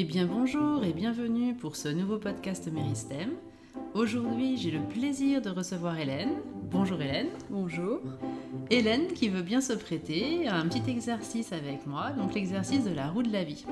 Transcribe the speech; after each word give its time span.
Eh 0.00 0.04
bien 0.04 0.26
bonjour 0.26 0.84
et 0.84 0.92
bienvenue 0.92 1.56
pour 1.56 1.74
ce 1.74 1.88
nouveau 1.88 2.18
podcast 2.18 2.70
Méristem. 2.70 3.30
Aujourd'hui 3.94 4.56
j'ai 4.56 4.70
le 4.70 4.78
plaisir 4.78 5.42
de 5.42 5.50
recevoir 5.50 5.98
Hélène. 5.98 6.34
Bonjour 6.70 7.02
Hélène. 7.02 7.30
Bonjour. 7.50 7.98
Hélène 8.70 9.08
qui 9.08 9.28
veut 9.28 9.42
bien 9.42 9.60
se 9.60 9.72
prêter 9.72 10.46
à 10.46 10.54
un 10.54 10.68
petit 10.68 10.88
exercice 10.88 11.52
avec 11.52 11.84
moi, 11.84 12.10
donc 12.12 12.32
l'exercice 12.34 12.84
de 12.84 12.94
la 12.94 13.08
roue 13.10 13.24
de 13.24 13.32
la 13.32 13.42
vie. 13.42 13.66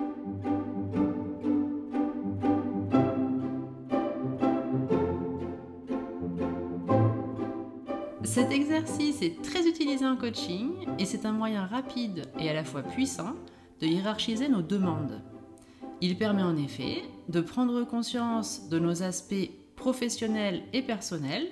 Cet 8.25 8.51
exercice 8.51 9.23
est 9.23 9.41
très 9.43 9.65
utilisé 9.69 10.05
en 10.05 10.17
coaching 10.17 10.73
et 10.99 11.05
c'est 11.05 11.25
un 11.25 11.31
moyen 11.31 11.67
rapide 11.67 12.25
et 12.41 12.51
à 12.51 12.53
la 12.53 12.65
fois 12.65 12.83
puissant 12.83 13.37
de 13.81 13.87
hiérarchiser 13.87 14.49
nos 14.49 14.63
demandes. 14.63 15.23
Il 16.03 16.19
permet 16.19 16.43
en 16.43 16.57
effet 16.57 17.05
de 17.29 17.41
prendre 17.41 17.83
conscience 17.85 18.69
de 18.69 18.79
nos 18.79 19.03
aspects 19.03 19.51
professionnels 19.77 20.63
et 20.75 20.83
personnels 20.83 21.49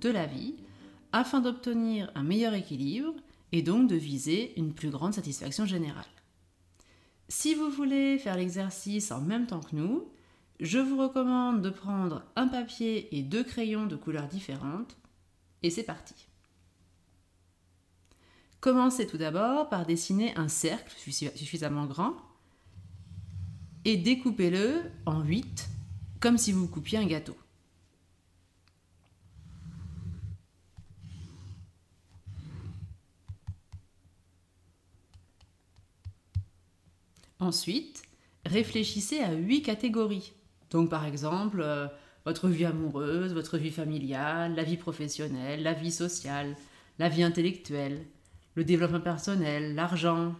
de 0.00 0.08
la 0.08 0.26
vie 0.26 0.54
afin 1.12 1.40
d'obtenir 1.40 2.12
un 2.14 2.22
meilleur 2.22 2.54
équilibre 2.54 3.14
et 3.50 3.62
donc 3.62 3.88
de 3.88 3.96
viser 3.96 4.56
une 4.58 4.72
plus 4.72 4.90
grande 4.90 5.14
satisfaction 5.14 5.66
générale. 5.66 6.04
Si 7.28 7.54
vous 7.54 7.70
voulez 7.70 8.18
faire 8.18 8.36
l'exercice 8.36 9.10
en 9.10 9.20
même 9.20 9.46
temps 9.46 9.60
que 9.60 9.74
nous, 9.74 10.08
je 10.60 10.78
vous 10.78 10.96
recommande 10.96 11.60
de 11.60 11.70
prendre 11.70 12.24
un 12.36 12.46
papier 12.46 13.16
et 13.16 13.22
deux 13.22 13.44
crayons 13.44 13.86
de 13.86 13.96
couleurs 13.96 14.28
différentes 14.28 14.96
et 15.62 15.70
c'est 15.70 15.82
parti. 15.82 16.28
Commencez 18.60 19.06
tout 19.06 19.18
d'abord 19.18 19.68
par 19.68 19.86
dessiner 19.86 20.36
un 20.36 20.48
cercle 20.48 20.94
suffisamment 20.96 21.86
grand 21.86 22.16
et 23.84 23.96
découpez-le 23.96 24.82
en 25.06 25.22
8, 25.22 25.68
comme 26.20 26.38
si 26.38 26.52
vous 26.52 26.68
coupiez 26.68 26.98
un 26.98 27.06
gâteau. 27.06 27.36
Ensuite, 37.40 38.02
réfléchissez 38.44 39.20
à 39.20 39.32
8 39.32 39.62
catégories. 39.62 40.32
Donc 40.70 40.90
par 40.90 41.04
exemple, 41.04 41.60
euh, 41.62 41.86
votre 42.24 42.48
vie 42.48 42.64
amoureuse, 42.64 43.32
votre 43.32 43.58
vie 43.58 43.70
familiale, 43.70 44.54
la 44.54 44.64
vie 44.64 44.76
professionnelle, 44.76 45.62
la 45.62 45.72
vie 45.72 45.92
sociale, 45.92 46.56
la 46.98 47.08
vie 47.08 47.22
intellectuelle, 47.22 48.04
le 48.54 48.64
développement 48.64 49.00
personnel, 49.00 49.74
l'argent, 49.74 50.34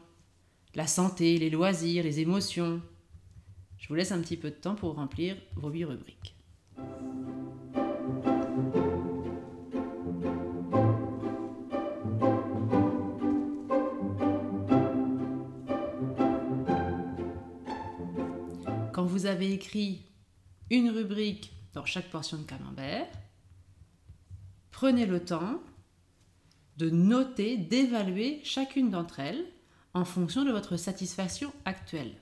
la 0.74 0.86
santé, 0.86 1.38
les 1.38 1.50
loisirs, 1.50 2.02
les 2.02 2.20
émotions, 2.20 2.82
je 3.78 3.88
vous 3.88 3.94
laisse 3.94 4.12
un 4.12 4.20
petit 4.20 4.36
peu 4.36 4.50
de 4.50 4.56
temps 4.56 4.74
pour 4.74 4.94
remplir 4.94 5.36
vos 5.56 5.70
huit 5.70 5.84
rubriques. 5.84 6.34
Quand 18.92 19.04
vous 19.04 19.26
avez 19.26 19.52
écrit 19.52 20.02
une 20.70 20.90
rubrique 20.90 21.52
dans 21.72 21.84
chaque 21.84 22.10
portion 22.10 22.36
de 22.38 22.42
camembert, 22.42 23.06
prenez 24.72 25.06
le 25.06 25.24
temps 25.24 25.62
de 26.76 26.90
noter, 26.90 27.56
d'évaluer 27.56 28.40
chacune 28.44 28.90
d'entre 28.90 29.20
elles 29.20 29.44
en 29.94 30.04
fonction 30.04 30.44
de 30.44 30.50
votre 30.50 30.76
satisfaction 30.76 31.52
actuelle. 31.64 32.12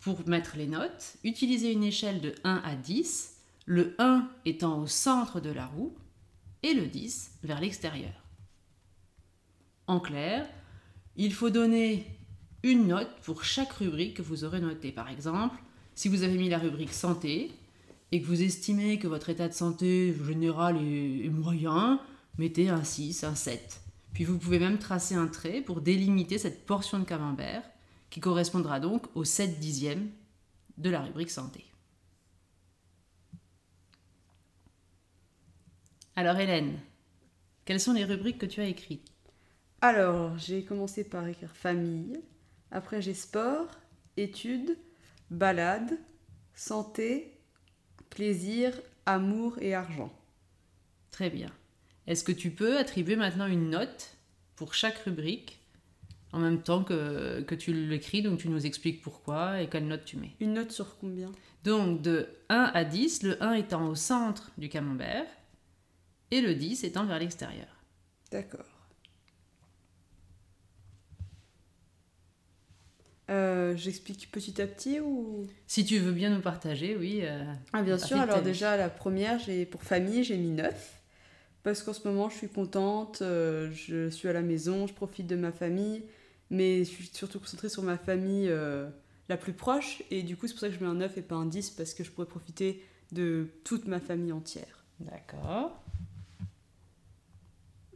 Pour 0.00 0.28
mettre 0.28 0.56
les 0.56 0.66
notes, 0.66 1.16
utilisez 1.24 1.72
une 1.72 1.84
échelle 1.84 2.20
de 2.20 2.34
1 2.44 2.62
à 2.64 2.76
10, 2.76 3.36
le 3.66 3.94
1 3.98 4.28
étant 4.44 4.80
au 4.80 4.86
centre 4.86 5.40
de 5.40 5.50
la 5.50 5.66
roue 5.66 5.94
et 6.62 6.74
le 6.74 6.86
10 6.86 7.38
vers 7.42 7.60
l'extérieur. 7.60 8.12
En 9.86 10.00
clair, 10.00 10.48
il 11.16 11.32
faut 11.32 11.50
donner 11.50 12.06
une 12.62 12.86
note 12.88 13.10
pour 13.22 13.44
chaque 13.44 13.72
rubrique 13.72 14.14
que 14.14 14.22
vous 14.22 14.44
aurez 14.44 14.60
notée. 14.60 14.92
Par 14.92 15.08
exemple, 15.08 15.56
si 15.94 16.08
vous 16.08 16.22
avez 16.22 16.38
mis 16.38 16.48
la 16.48 16.58
rubrique 16.58 16.92
santé 16.92 17.50
et 18.12 18.20
que 18.20 18.26
vous 18.26 18.42
estimez 18.42 18.98
que 18.98 19.08
votre 19.08 19.30
état 19.30 19.48
de 19.48 19.54
santé 19.54 20.14
général 20.26 20.76
est 20.76 21.28
moyen, 21.28 22.00
mettez 22.38 22.68
un 22.68 22.84
6, 22.84 23.24
un 23.24 23.34
7. 23.34 23.80
Puis 24.12 24.24
vous 24.24 24.38
pouvez 24.38 24.58
même 24.58 24.78
tracer 24.78 25.14
un 25.14 25.26
trait 25.26 25.60
pour 25.60 25.80
délimiter 25.80 26.38
cette 26.38 26.66
portion 26.66 26.98
de 26.98 27.04
camembert 27.04 27.62
qui 28.10 28.20
correspondra 28.20 28.80
donc 28.80 29.06
au 29.14 29.24
7 29.24 29.58
dixième 29.58 30.10
de 30.76 30.90
la 30.90 31.02
rubrique 31.02 31.30
santé. 31.30 31.64
Alors 36.16 36.38
Hélène, 36.38 36.78
quelles 37.64 37.80
sont 37.80 37.92
les 37.92 38.04
rubriques 38.04 38.38
que 38.38 38.46
tu 38.46 38.60
as 38.60 38.66
écrites? 38.66 39.12
Alors, 39.80 40.36
j'ai 40.38 40.64
commencé 40.64 41.04
par 41.04 41.26
écrire 41.28 41.54
famille, 41.54 42.20
après 42.72 43.00
j'ai 43.00 43.14
sport, 43.14 43.68
études, 44.16 44.76
balade, 45.30 45.98
santé, 46.54 47.38
plaisir, 48.10 48.72
amour 49.06 49.58
et 49.60 49.74
argent. 49.74 50.12
Très 51.12 51.30
bien. 51.30 51.52
Est-ce 52.06 52.24
que 52.24 52.32
tu 52.32 52.50
peux 52.50 52.78
attribuer 52.78 53.16
maintenant 53.16 53.46
une 53.46 53.70
note 53.70 54.16
pour 54.56 54.74
chaque 54.74 54.98
rubrique? 54.98 55.57
En 56.32 56.38
même 56.40 56.62
temps 56.62 56.84
que, 56.84 57.40
que 57.40 57.54
tu 57.54 57.72
l'écris, 57.72 58.22
donc 58.22 58.38
tu 58.38 58.48
nous 58.48 58.66
expliques 58.66 59.02
pourquoi 59.02 59.60
et 59.60 59.68
quelle 59.68 59.86
note 59.86 60.04
tu 60.04 60.16
mets. 60.16 60.32
Une 60.40 60.54
note 60.54 60.72
sur 60.72 60.98
combien? 60.98 61.30
Donc 61.64 62.02
de 62.02 62.28
1 62.48 62.70
à 62.74 62.84
10, 62.84 63.22
le 63.22 63.42
1 63.42 63.54
étant 63.54 63.88
au 63.88 63.94
centre 63.94 64.50
du 64.58 64.68
camembert 64.68 65.26
et 66.30 66.40
le 66.40 66.54
10 66.54 66.84
étant 66.84 67.04
vers 67.04 67.18
l'extérieur. 67.18 67.68
D'accord. 68.30 68.66
Euh, 73.30 73.76
j'explique 73.76 74.30
petit 74.30 74.60
à 74.62 74.66
petit 74.66 75.00
ou? 75.00 75.46
Si 75.66 75.84
tu 75.84 75.98
veux 75.98 76.12
bien 76.12 76.30
nous 76.30 76.40
partager, 76.40 76.96
oui. 76.96 77.20
Euh, 77.22 77.44
ah 77.74 77.82
bien 77.82 77.98
sûr, 77.98 78.16
alors 78.16 78.40
déjà 78.40 78.76
la 78.78 78.88
première, 78.88 79.38
j'ai 79.38 79.66
pour 79.66 79.82
famille, 79.82 80.24
j'ai 80.24 80.38
mis 80.38 80.50
9 80.50 80.94
parce 81.62 81.82
qu'en 81.82 81.92
ce 81.92 82.06
moment 82.08 82.30
je 82.30 82.36
suis 82.36 82.48
contente, 82.48 83.20
euh, 83.20 83.70
je 83.72 84.08
suis 84.08 84.28
à 84.28 84.32
la 84.32 84.40
maison, 84.40 84.86
je 84.86 84.94
profite 84.94 85.26
de 85.26 85.36
ma 85.36 85.52
famille, 85.52 86.02
mais 86.50 86.84
je 86.84 86.90
suis 86.90 87.10
surtout 87.12 87.38
concentrée 87.40 87.68
sur 87.68 87.82
ma 87.82 87.98
famille 87.98 88.48
euh, 88.48 88.88
la 89.28 89.36
plus 89.36 89.52
proche, 89.52 90.02
et 90.10 90.22
du 90.22 90.36
coup 90.36 90.46
c'est 90.46 90.54
pour 90.54 90.60
ça 90.60 90.68
que 90.68 90.74
je 90.74 90.80
mets 90.80 90.86
un 90.86 90.94
9 90.94 91.18
et 91.18 91.22
pas 91.22 91.34
un 91.34 91.46
10, 91.46 91.70
parce 91.70 91.94
que 91.94 92.04
je 92.04 92.10
pourrais 92.10 92.26
profiter 92.26 92.82
de 93.12 93.48
toute 93.64 93.86
ma 93.86 94.00
famille 94.00 94.32
entière. 94.32 94.84
D'accord. 95.00 95.82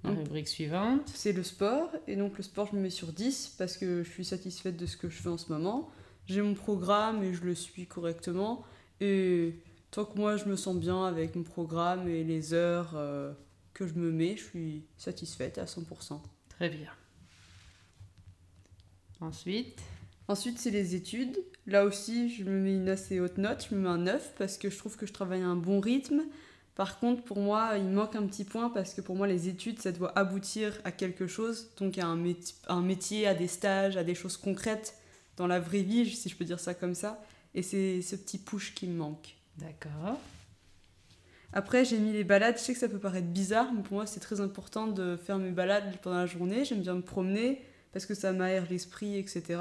La 0.04 0.10
rubrique 0.10 0.48
suivante. 0.48 1.08
C'est 1.14 1.32
le 1.32 1.44
sport, 1.44 1.90
et 2.06 2.16
donc 2.16 2.36
le 2.36 2.42
sport 2.42 2.68
je 2.70 2.76
me 2.76 2.82
mets 2.82 2.90
sur 2.90 3.12
10 3.12 3.54
parce 3.56 3.76
que 3.76 4.02
je 4.02 4.10
suis 4.10 4.24
satisfaite 4.24 4.76
de 4.76 4.86
ce 4.86 4.96
que 4.96 5.08
je 5.08 5.16
fais 5.16 5.28
en 5.28 5.38
ce 5.38 5.52
moment. 5.52 5.90
J'ai 6.26 6.42
mon 6.42 6.54
programme 6.54 7.22
et 7.22 7.34
je 7.34 7.44
le 7.44 7.54
suis 7.54 7.86
correctement, 7.86 8.64
et 9.00 9.54
tant 9.90 10.04
que 10.04 10.16
moi 10.16 10.36
je 10.36 10.46
me 10.46 10.56
sens 10.56 10.76
bien 10.76 11.04
avec 11.04 11.36
mon 11.36 11.42
programme 11.42 12.08
et 12.08 12.24
les 12.24 12.52
heures 12.52 12.92
euh, 12.96 13.32
que 13.74 13.86
je 13.86 13.94
me 13.94 14.10
mets, 14.10 14.36
je 14.36 14.44
suis 14.44 14.84
satisfaite 14.96 15.58
à 15.58 15.64
100%. 15.64 16.20
Très 16.48 16.68
bien. 16.68 16.90
Ensuite 19.22 19.80
Ensuite, 20.28 20.58
c'est 20.58 20.70
les 20.70 20.94
études. 20.94 21.36
Là 21.66 21.84
aussi, 21.84 22.30
je 22.34 22.44
me 22.44 22.58
mets 22.58 22.74
une 22.74 22.88
assez 22.88 23.20
haute 23.20 23.38
note, 23.38 23.66
je 23.68 23.74
me 23.74 23.82
mets 23.82 23.88
un 23.88 23.98
9 23.98 24.34
parce 24.38 24.56
que 24.56 24.70
je 24.70 24.78
trouve 24.78 24.96
que 24.96 25.06
je 25.06 25.12
travaille 25.12 25.42
à 25.42 25.46
un 25.46 25.56
bon 25.56 25.80
rythme. 25.80 26.22
Par 26.74 26.98
contre, 26.98 27.22
pour 27.22 27.38
moi, 27.38 27.72
il 27.76 27.84
manque 27.84 28.16
un 28.16 28.26
petit 28.26 28.44
point 28.44 28.70
parce 28.70 28.94
que 28.94 29.00
pour 29.00 29.14
moi, 29.14 29.26
les 29.26 29.48
études, 29.48 29.80
ça 29.80 29.92
doit 29.92 30.16
aboutir 30.18 30.80
à 30.84 30.92
quelque 30.92 31.26
chose, 31.26 31.70
donc 31.76 31.98
à 31.98 32.06
un, 32.06 32.18
un 32.68 32.80
métier, 32.80 33.26
à 33.26 33.34
des 33.34 33.48
stages, 33.48 33.96
à 33.96 34.04
des 34.04 34.14
choses 34.14 34.36
concrètes 34.36 34.96
dans 35.36 35.46
la 35.46 35.60
vraie 35.60 35.82
vie, 35.82 36.08
si 36.08 36.28
je 36.28 36.36
peux 36.36 36.44
dire 36.44 36.60
ça 36.60 36.72
comme 36.72 36.94
ça. 36.94 37.22
Et 37.54 37.62
c'est 37.62 38.00
ce 38.00 38.16
petit 38.16 38.38
push 38.38 38.74
qui 38.74 38.86
me 38.86 38.96
manque. 38.96 39.36
D'accord. 39.58 40.18
Après, 41.52 41.84
j'ai 41.84 41.98
mis 41.98 42.12
les 42.12 42.24
balades. 42.24 42.56
Je 42.56 42.62
sais 42.62 42.72
que 42.72 42.78
ça 42.78 42.88
peut 42.88 42.98
paraître 42.98 43.26
bizarre, 43.26 43.72
mais 43.74 43.82
pour 43.82 43.96
moi, 43.96 44.06
c'est 44.06 44.20
très 44.20 44.40
important 44.40 44.86
de 44.86 45.16
faire 45.16 45.36
mes 45.36 45.50
balades 45.50 45.98
pendant 46.00 46.16
la 46.16 46.26
journée. 46.26 46.64
J'aime 46.64 46.80
bien 46.80 46.94
me 46.94 47.02
promener 47.02 47.60
parce 47.92 48.06
que 48.06 48.14
ça 48.14 48.32
m'aère 48.32 48.68
l'esprit, 48.70 49.16
etc. 49.16 49.60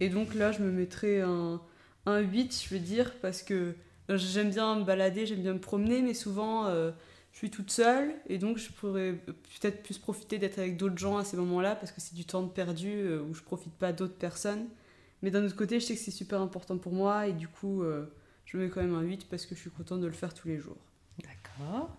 Et 0.00 0.08
donc 0.08 0.34
là, 0.34 0.52
je 0.52 0.60
me 0.60 0.70
mettrais 0.70 1.20
un, 1.20 1.60
un 2.06 2.18
8, 2.20 2.64
je 2.68 2.74
veux 2.74 2.80
dire, 2.80 3.14
parce 3.20 3.42
que 3.42 3.74
euh, 4.10 4.16
j'aime 4.16 4.50
bien 4.50 4.76
me 4.76 4.84
balader, 4.84 5.26
j'aime 5.26 5.42
bien 5.42 5.54
me 5.54 5.60
promener, 5.60 6.02
mais 6.02 6.14
souvent, 6.14 6.66
euh, 6.66 6.90
je 7.32 7.38
suis 7.38 7.50
toute 7.50 7.70
seule. 7.70 8.14
Et 8.28 8.38
donc, 8.38 8.58
je 8.58 8.70
pourrais 8.70 9.12
peut-être 9.12 9.82
plus 9.82 9.98
profiter 9.98 10.38
d'être 10.38 10.58
avec 10.58 10.76
d'autres 10.76 10.98
gens 10.98 11.18
à 11.18 11.24
ces 11.24 11.36
moments-là, 11.36 11.76
parce 11.76 11.92
que 11.92 12.00
c'est 12.00 12.14
du 12.14 12.24
temps 12.24 12.46
perdu 12.48 12.92
euh, 12.92 13.22
où 13.22 13.34
je 13.34 13.42
profite 13.42 13.74
pas 13.74 13.92
d'autres 13.92 14.16
personnes. 14.16 14.66
Mais 15.22 15.30
d'un 15.30 15.44
autre 15.44 15.56
côté, 15.56 15.80
je 15.80 15.86
sais 15.86 15.94
que 15.94 16.00
c'est 16.00 16.10
super 16.10 16.40
important 16.40 16.78
pour 16.78 16.92
moi, 16.92 17.26
et 17.26 17.34
du 17.34 17.46
coup, 17.46 17.84
je 18.46 18.56
mets 18.56 18.68
quand 18.68 18.80
même 18.80 18.94
un 18.94 19.02
8 19.02 19.28
parce 19.28 19.44
que 19.44 19.54
je 19.54 19.60
suis 19.60 19.70
contente 19.70 20.00
de 20.00 20.06
le 20.06 20.12
faire 20.12 20.32
tous 20.32 20.48
les 20.48 20.58
jours. 20.58 20.78
D'accord. 21.22 21.90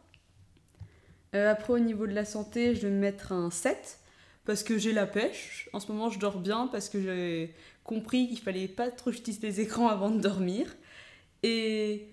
Euh, 1.34 1.50
après, 1.52 1.74
au 1.74 1.80
niveau 1.80 2.08
de 2.08 2.13
la 2.13 2.25
santé, 2.25 2.75
je 2.75 2.81
vais 2.81 2.90
me 2.90 3.00
mettre 3.00 3.31
un 3.31 3.50
7 3.50 4.00
parce 4.45 4.63
que 4.63 4.77
j'ai 4.77 4.93
la 4.93 5.05
pêche. 5.05 5.69
En 5.73 5.79
ce 5.79 5.91
moment, 5.91 6.09
je 6.09 6.19
dors 6.19 6.39
bien 6.39 6.67
parce 6.67 6.89
que 6.89 7.01
j'ai 7.01 7.53
compris 7.83 8.27
qu'il 8.27 8.39
fallait 8.39 8.67
pas 8.67 8.89
trop 8.89 9.11
utiliser 9.11 9.47
les 9.47 9.61
écrans 9.61 9.88
avant 9.89 10.09
de 10.09 10.19
dormir. 10.19 10.67
Et 11.43 12.07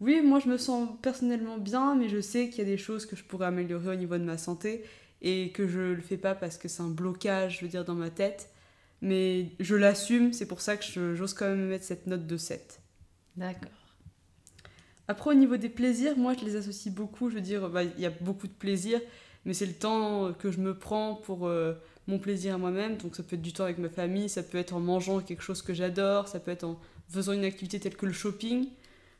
oui, 0.00 0.22
moi 0.22 0.38
je 0.40 0.48
me 0.48 0.56
sens 0.56 0.88
personnellement 1.02 1.58
bien, 1.58 1.94
mais 1.94 2.08
je 2.08 2.20
sais 2.20 2.48
qu'il 2.48 2.58
y 2.58 2.66
a 2.66 2.70
des 2.70 2.78
choses 2.78 3.06
que 3.06 3.16
je 3.16 3.24
pourrais 3.24 3.46
améliorer 3.46 3.94
au 3.94 3.98
niveau 3.98 4.16
de 4.16 4.24
ma 4.24 4.38
santé 4.38 4.84
et 5.22 5.50
que 5.52 5.68
je 5.68 5.80
le 5.80 6.00
fais 6.00 6.16
pas 6.16 6.34
parce 6.34 6.56
que 6.56 6.68
c'est 6.68 6.82
un 6.82 6.88
blocage, 6.88 7.58
je 7.58 7.64
veux 7.64 7.70
dire, 7.70 7.84
dans 7.84 7.94
ma 7.94 8.10
tête. 8.10 8.50
Mais 9.02 9.50
je 9.60 9.76
l'assume, 9.76 10.32
c'est 10.32 10.46
pour 10.46 10.60
ça 10.60 10.76
que 10.76 11.14
j'ose 11.14 11.34
quand 11.34 11.46
même 11.46 11.68
mettre 11.68 11.84
cette 11.84 12.06
note 12.06 12.26
de 12.26 12.36
7. 12.36 12.80
D'accord. 13.36 13.70
Après, 15.08 15.30
au 15.30 15.34
niveau 15.34 15.56
des 15.56 15.68
plaisirs, 15.68 16.16
moi 16.16 16.34
je 16.38 16.44
les 16.44 16.56
associe 16.56 16.94
beaucoup. 16.94 17.30
Je 17.30 17.34
veux 17.34 17.40
dire, 17.40 17.68
bah, 17.68 17.82
il 17.82 17.98
y 17.98 18.06
a 18.06 18.10
beaucoup 18.10 18.46
de 18.46 18.52
plaisirs, 18.52 19.00
mais 19.44 19.54
c'est 19.54 19.66
le 19.66 19.74
temps 19.74 20.32
que 20.32 20.50
je 20.50 20.58
me 20.58 20.76
prends 20.76 21.14
pour 21.14 21.46
euh, 21.46 21.74
mon 22.06 22.18
plaisir 22.18 22.54
à 22.54 22.58
moi-même. 22.58 22.96
Donc 22.96 23.16
ça 23.16 23.22
peut 23.22 23.36
être 23.36 23.42
du 23.42 23.52
temps 23.52 23.64
avec 23.64 23.78
ma 23.78 23.88
famille, 23.88 24.28
ça 24.28 24.42
peut 24.42 24.58
être 24.58 24.74
en 24.74 24.80
mangeant 24.80 25.20
quelque 25.20 25.42
chose 25.42 25.62
que 25.62 25.74
j'adore, 25.74 26.28
ça 26.28 26.40
peut 26.40 26.50
être 26.50 26.64
en 26.64 26.78
faisant 27.08 27.32
une 27.32 27.44
activité 27.44 27.80
telle 27.80 27.96
que 27.96 28.06
le 28.06 28.12
shopping. 28.12 28.68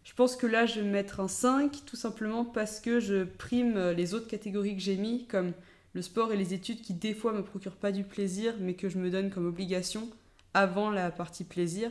Je 0.05 0.15
pense 0.15 0.37
que 0.37 0.47
là, 0.47 0.67
je 0.67 0.81
vais 0.81 0.87
mettre 0.89 1.21
un 1.21 1.29
5, 1.29 1.85
tout 1.85 1.97
simplement 1.97 2.45
parce 2.45 2.81
que 2.81 3.01
je 3.01 3.25
prime 3.25 3.91
les 3.91 4.15
autres 4.15 4.29
catégories 4.29 4.75
que 4.75 4.83
j'ai 4.83 4.97
mis, 4.97 5.27
comme 5.27 5.53
le 5.93 6.03
sport 6.03 6.33
et 6.33 6.37
les 6.37 6.55
études, 6.55 6.81
qui 6.81 6.95
des 6.95 7.15
fois 7.15 7.33
me 7.33 7.43
procurent 7.43 7.77
pas 7.77 7.93
du 7.93 8.05
plaisir, 8.05 8.55
mais 8.61 8.75
que 8.75 8.89
je 8.89 8.99
me 8.99 9.11
donne 9.11 9.31
comme 9.31 9.47
obligation 9.47 10.09
avant 10.55 10.91
la 10.91 11.11
partie 11.11 11.45
plaisir. 11.45 11.91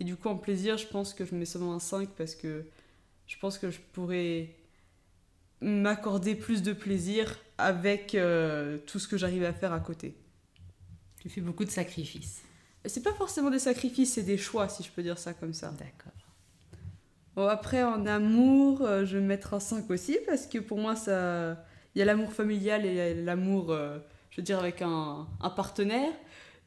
Et 0.00 0.04
du 0.04 0.16
coup, 0.16 0.28
en 0.28 0.36
plaisir, 0.36 0.76
je 0.76 0.86
pense 0.86 1.14
que 1.14 1.24
je 1.24 1.34
mets 1.34 1.44
seulement 1.44 1.74
un 1.74 1.80
5 1.80 2.08
parce 2.10 2.34
que 2.34 2.64
je 3.26 3.36
pense 3.38 3.58
que 3.58 3.70
je 3.70 3.80
pourrais 3.92 4.48
m'accorder 5.60 6.34
plus 6.34 6.62
de 6.62 6.72
plaisir 6.72 7.36
avec 7.58 8.14
euh, 8.14 8.78
tout 8.86 8.98
ce 8.98 9.08
que 9.08 9.16
j'arrive 9.16 9.44
à 9.44 9.52
faire 9.52 9.72
à 9.72 9.80
côté. 9.80 10.16
Tu 11.20 11.28
fais 11.28 11.40
beaucoup 11.40 11.64
de 11.64 11.70
sacrifices. 11.70 12.42
C'est 12.84 13.02
pas 13.02 13.12
forcément 13.12 13.50
des 13.50 13.58
sacrifices, 13.58 14.14
c'est 14.14 14.22
des 14.22 14.38
choix, 14.38 14.68
si 14.68 14.82
je 14.82 14.90
peux 14.90 15.02
dire 15.02 15.18
ça 15.18 15.34
comme 15.34 15.52
ça. 15.52 15.72
D'accord. 15.78 16.12
Bon, 17.34 17.46
après, 17.46 17.82
en 17.82 18.06
amour, 18.06 18.82
euh, 18.82 19.04
je 19.04 19.18
vais 19.18 19.24
mettre 19.24 19.54
un 19.54 19.60
5 19.60 19.90
aussi, 19.90 20.18
parce 20.26 20.46
que 20.46 20.58
pour 20.58 20.78
moi, 20.78 20.96
ça... 20.96 21.64
il 21.94 21.98
y 21.98 22.02
a 22.02 22.04
l'amour 22.04 22.32
familial 22.32 22.84
et 22.86 23.14
l'amour, 23.14 23.72
euh, 23.72 23.98
je 24.30 24.38
veux 24.38 24.42
dire, 24.42 24.58
avec 24.58 24.82
un, 24.82 25.26
un, 25.40 25.50
partenaire. 25.50 26.12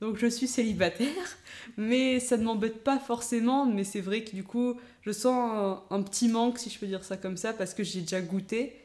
Donc, 0.01 0.17
je 0.17 0.27
suis 0.27 0.47
célibataire, 0.47 1.37
mais 1.77 2.19
ça 2.19 2.37
ne 2.37 2.43
m'embête 2.43 2.83
pas 2.83 2.99
forcément. 2.99 3.65
Mais 3.65 3.83
c'est 3.83 4.01
vrai 4.01 4.23
que 4.23 4.31
du 4.31 4.43
coup, 4.43 4.79
je 5.01 5.11
sens 5.11 5.79
un, 5.89 6.01
petit 6.03 6.27
manque, 6.27 6.57
si 6.57 6.69
je 6.69 6.79
peux 6.79 6.87
dire 6.87 7.03
ça 7.03 7.17
comme 7.17 7.37
ça, 7.37 7.53
parce 7.53 7.73
que 7.73 7.83
j'ai 7.83 8.01
déjà 8.01 8.21
goûté 8.21 8.80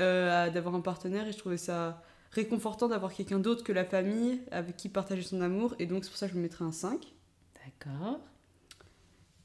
euh, 0.00 0.50
d'avoir 0.50 0.74
un 0.74 0.80
partenaire 0.80 1.26
et 1.26 1.32
je 1.32 1.38
trouvais 1.38 1.56
ça 1.56 2.02
réconfortant 2.32 2.88
d'avoir 2.88 3.12
quelqu'un 3.12 3.38
d'autre 3.38 3.64
que 3.64 3.72
la 3.72 3.84
famille 3.84 4.40
avec 4.50 4.76
qui 4.76 4.88
partager 4.88 5.22
son 5.22 5.40
amour. 5.40 5.74
Et 5.78 5.86
donc, 5.86 6.04
c'est 6.04 6.10
pour 6.10 6.18
ça 6.18 6.26
que 6.26 6.32
je 6.32 6.38
me 6.38 6.42
mettrais 6.42 6.64
un 6.64 6.72
5. 6.72 7.00
D'accord. 7.64 8.20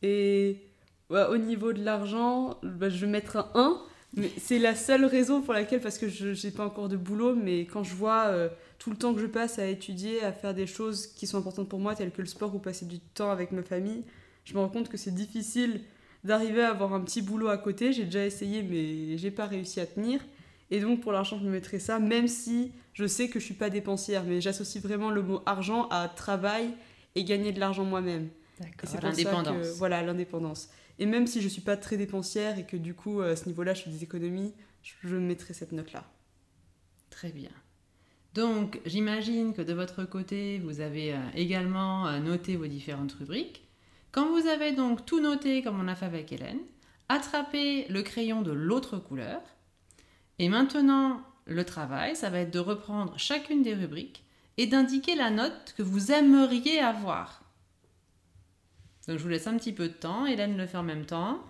Et 0.01 0.61
au 1.09 1.37
niveau 1.37 1.73
de 1.73 1.83
l'argent, 1.83 2.57
bah, 2.63 2.89
je 2.89 3.05
vais 3.05 3.11
mettre 3.11 3.37
un 3.37 3.49
1. 3.55 3.81
Mais 4.13 4.29
c'est 4.37 4.59
la 4.59 4.75
seule 4.75 5.05
raison 5.05 5.41
pour 5.41 5.53
laquelle, 5.53 5.79
parce 5.79 5.97
que 5.97 6.09
je 6.09 6.45
n'ai 6.45 6.51
pas 6.51 6.65
encore 6.65 6.89
de 6.89 6.97
boulot, 6.97 7.33
mais 7.33 7.61
quand 7.61 7.83
je 7.83 7.95
vois 7.95 8.25
euh, 8.25 8.49
tout 8.77 8.89
le 8.89 8.97
temps 8.97 9.13
que 9.13 9.21
je 9.21 9.25
passe 9.25 9.57
à 9.57 9.67
étudier, 9.67 10.21
à 10.21 10.33
faire 10.33 10.53
des 10.53 10.67
choses 10.67 11.07
qui 11.07 11.27
sont 11.27 11.37
importantes 11.37 11.69
pour 11.69 11.79
moi, 11.79 11.95
telles 11.95 12.11
que 12.11 12.21
le 12.21 12.27
sport 12.27 12.53
ou 12.53 12.59
passer 12.59 12.85
du 12.85 12.99
temps 12.99 13.31
avec 13.31 13.53
ma 13.53 13.63
famille, 13.63 14.03
je 14.43 14.53
me 14.53 14.59
rends 14.59 14.67
compte 14.67 14.89
que 14.89 14.97
c'est 14.97 15.15
difficile 15.15 15.81
d'arriver 16.25 16.61
à 16.61 16.71
avoir 16.71 16.93
un 16.93 16.99
petit 16.99 17.21
boulot 17.21 17.47
à 17.47 17.57
côté. 17.57 17.93
J'ai 17.93 18.03
déjà 18.03 18.25
essayé, 18.25 18.63
mais 18.63 19.17
j'ai 19.17 19.31
pas 19.31 19.45
réussi 19.45 19.79
à 19.79 19.85
tenir. 19.85 20.19
Et 20.71 20.79
donc 20.79 21.01
pour 21.01 21.11
l'argent, 21.11 21.37
je 21.37 21.43
me 21.43 21.51
mettrais 21.51 21.79
ça, 21.79 21.99
même 21.99 22.27
si 22.27 22.71
je 22.93 23.05
sais 23.05 23.29
que 23.29 23.39
je 23.39 23.45
suis 23.45 23.53
pas 23.53 23.69
dépensière, 23.69 24.23
mais 24.23 24.41
j'associe 24.41 24.83
vraiment 24.83 25.11
le 25.11 25.21
mot 25.21 25.41
argent 25.45 25.87
à 25.89 26.07
travail 26.07 26.71
et 27.15 27.23
gagner 27.23 27.51
de 27.51 27.59
l'argent 27.59 27.83
moi-même. 27.83 28.29
D'accord, 28.59 29.01
l'indépendance. 29.01 29.67
Voilà, 29.77 30.01
l'indépendance. 30.01 30.69
Et 30.97 31.05
même 31.05 31.27
si 31.27 31.41
je 31.41 31.47
suis 31.47 31.61
pas 31.61 31.77
très 31.77 31.97
dépensière 31.97 32.57
et 32.57 32.65
que 32.65 32.77
du 32.77 32.93
coup, 32.93 33.21
à 33.21 33.35
ce 33.35 33.47
niveau-là, 33.47 33.73
je 33.73 33.83
fais 33.83 33.89
des 33.89 34.03
économies, 34.03 34.53
je 34.81 35.15
mettrai 35.15 35.53
cette 35.53 35.71
note-là. 35.71 36.05
Très 37.09 37.31
bien. 37.31 37.51
Donc, 38.33 38.79
j'imagine 38.85 39.53
que 39.53 39.61
de 39.61 39.73
votre 39.73 40.05
côté, 40.05 40.59
vous 40.59 40.79
avez 40.79 41.13
euh, 41.13 41.17
également 41.35 42.07
euh, 42.07 42.19
noté 42.19 42.55
vos 42.55 42.67
différentes 42.67 43.11
rubriques. 43.13 43.67
Quand 44.11 44.29
vous 44.29 44.47
avez 44.47 44.71
donc 44.71 45.05
tout 45.05 45.19
noté, 45.19 45.61
comme 45.61 45.79
on 45.81 45.87
a 45.87 45.95
fait 45.95 46.05
avec 46.05 46.31
Hélène, 46.31 46.59
attrapez 47.09 47.87
le 47.89 48.01
crayon 48.03 48.41
de 48.41 48.51
l'autre 48.51 48.97
couleur. 48.97 49.41
Et 50.41 50.49
maintenant, 50.49 51.21
le 51.45 51.63
travail, 51.63 52.15
ça 52.15 52.31
va 52.31 52.39
être 52.39 52.51
de 52.51 52.57
reprendre 52.57 53.13
chacune 53.15 53.61
des 53.61 53.75
rubriques 53.75 54.23
et 54.57 54.65
d'indiquer 54.65 55.13
la 55.13 55.29
note 55.29 55.75
que 55.77 55.83
vous 55.83 56.11
aimeriez 56.11 56.79
avoir. 56.79 57.43
Donc 59.07 59.19
je 59.19 59.23
vous 59.23 59.29
laisse 59.29 59.45
un 59.45 59.55
petit 59.55 59.71
peu 59.71 59.87
de 59.87 59.93
temps. 59.93 60.25
Hélène 60.25 60.57
le 60.57 60.65
fait 60.65 60.79
en 60.79 60.83
même 60.83 61.05
temps. 61.05 61.43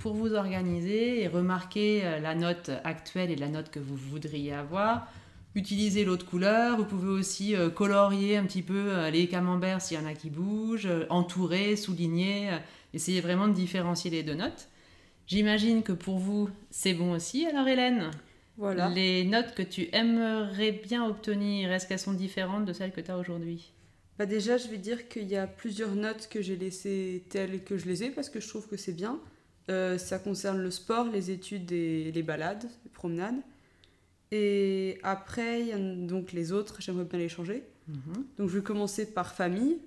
Pour 0.00 0.14
vous 0.14 0.32
organiser 0.32 1.22
et 1.22 1.28
remarquer 1.28 2.04
euh, 2.04 2.20
la 2.20 2.34
note 2.34 2.70
actuelle 2.84 3.30
et 3.30 3.36
la 3.36 3.48
note 3.48 3.70
que 3.70 3.78
vous 3.78 3.96
voudriez 3.96 4.54
avoir, 4.54 5.06
utiliser 5.54 6.04
l'autre 6.04 6.26
couleur. 6.26 6.78
Vous 6.78 6.84
pouvez 6.84 7.08
aussi 7.08 7.54
euh, 7.54 7.68
colorier 7.68 8.36
un 8.36 8.44
petit 8.44 8.62
peu 8.62 8.86
euh, 8.88 9.10
les 9.10 9.28
camemberts 9.28 9.82
s'il 9.82 9.98
y 9.98 10.02
en 10.02 10.06
a 10.06 10.14
qui 10.14 10.30
bougent, 10.30 10.88
entourer, 11.10 11.76
souligner, 11.76 12.50
essayer 12.94 13.20
vraiment 13.20 13.46
de 13.46 13.52
différencier 13.52 14.10
les 14.10 14.22
deux 14.22 14.34
notes. 14.34 14.68
J'imagine 15.26 15.82
que 15.82 15.92
pour 15.92 16.18
vous, 16.18 16.48
c'est 16.70 16.94
bon 16.94 17.12
aussi. 17.12 17.46
Alors 17.46 17.68
Hélène, 17.68 18.10
voilà. 18.56 18.88
les 18.88 19.24
notes 19.24 19.54
que 19.54 19.62
tu 19.62 19.88
aimerais 19.92 20.72
bien 20.72 21.06
obtenir, 21.06 21.70
est-ce 21.70 21.86
qu'elles 21.86 22.00
sont 22.00 22.14
différentes 22.14 22.64
de 22.64 22.72
celles 22.72 22.92
que 22.92 23.00
tu 23.00 23.10
as 23.10 23.18
aujourd'hui? 23.18 23.70
Bah 24.18 24.26
déjà, 24.26 24.56
je 24.56 24.68
vais 24.68 24.78
dire 24.78 25.08
qu'il 25.08 25.28
y 25.28 25.36
a 25.36 25.46
plusieurs 25.46 25.94
notes 25.94 26.28
que 26.28 26.42
j'ai 26.42 26.56
laissées 26.56 27.24
telles 27.28 27.62
que 27.62 27.78
je 27.78 27.86
les 27.86 28.04
ai 28.04 28.10
parce 28.10 28.28
que 28.28 28.40
je 28.40 28.48
trouve 28.48 28.66
que 28.66 28.76
c'est 28.76 28.92
bien. 28.92 29.20
Ça 29.68 30.18
concerne 30.18 30.58
le 30.60 30.70
sport, 30.70 31.06
les 31.06 31.30
études 31.30 31.70
et 31.72 32.10
les 32.12 32.22
balades, 32.22 32.64
les 32.84 32.90
promenades. 32.90 33.40
Et 34.32 34.98
après, 35.02 35.60
il 35.60 35.66
y 35.68 35.72
a 35.72 35.78
donc 35.78 36.32
les 36.32 36.52
autres, 36.52 36.76
j'aimerais 36.80 37.04
bien 37.04 37.18
les 37.18 37.28
changer. 37.28 37.64
Mhm. 37.88 38.24
Donc 38.38 38.48
je 38.48 38.58
vais 38.58 38.62
commencer 38.62 39.06
par 39.06 39.34
famille. 39.34 39.78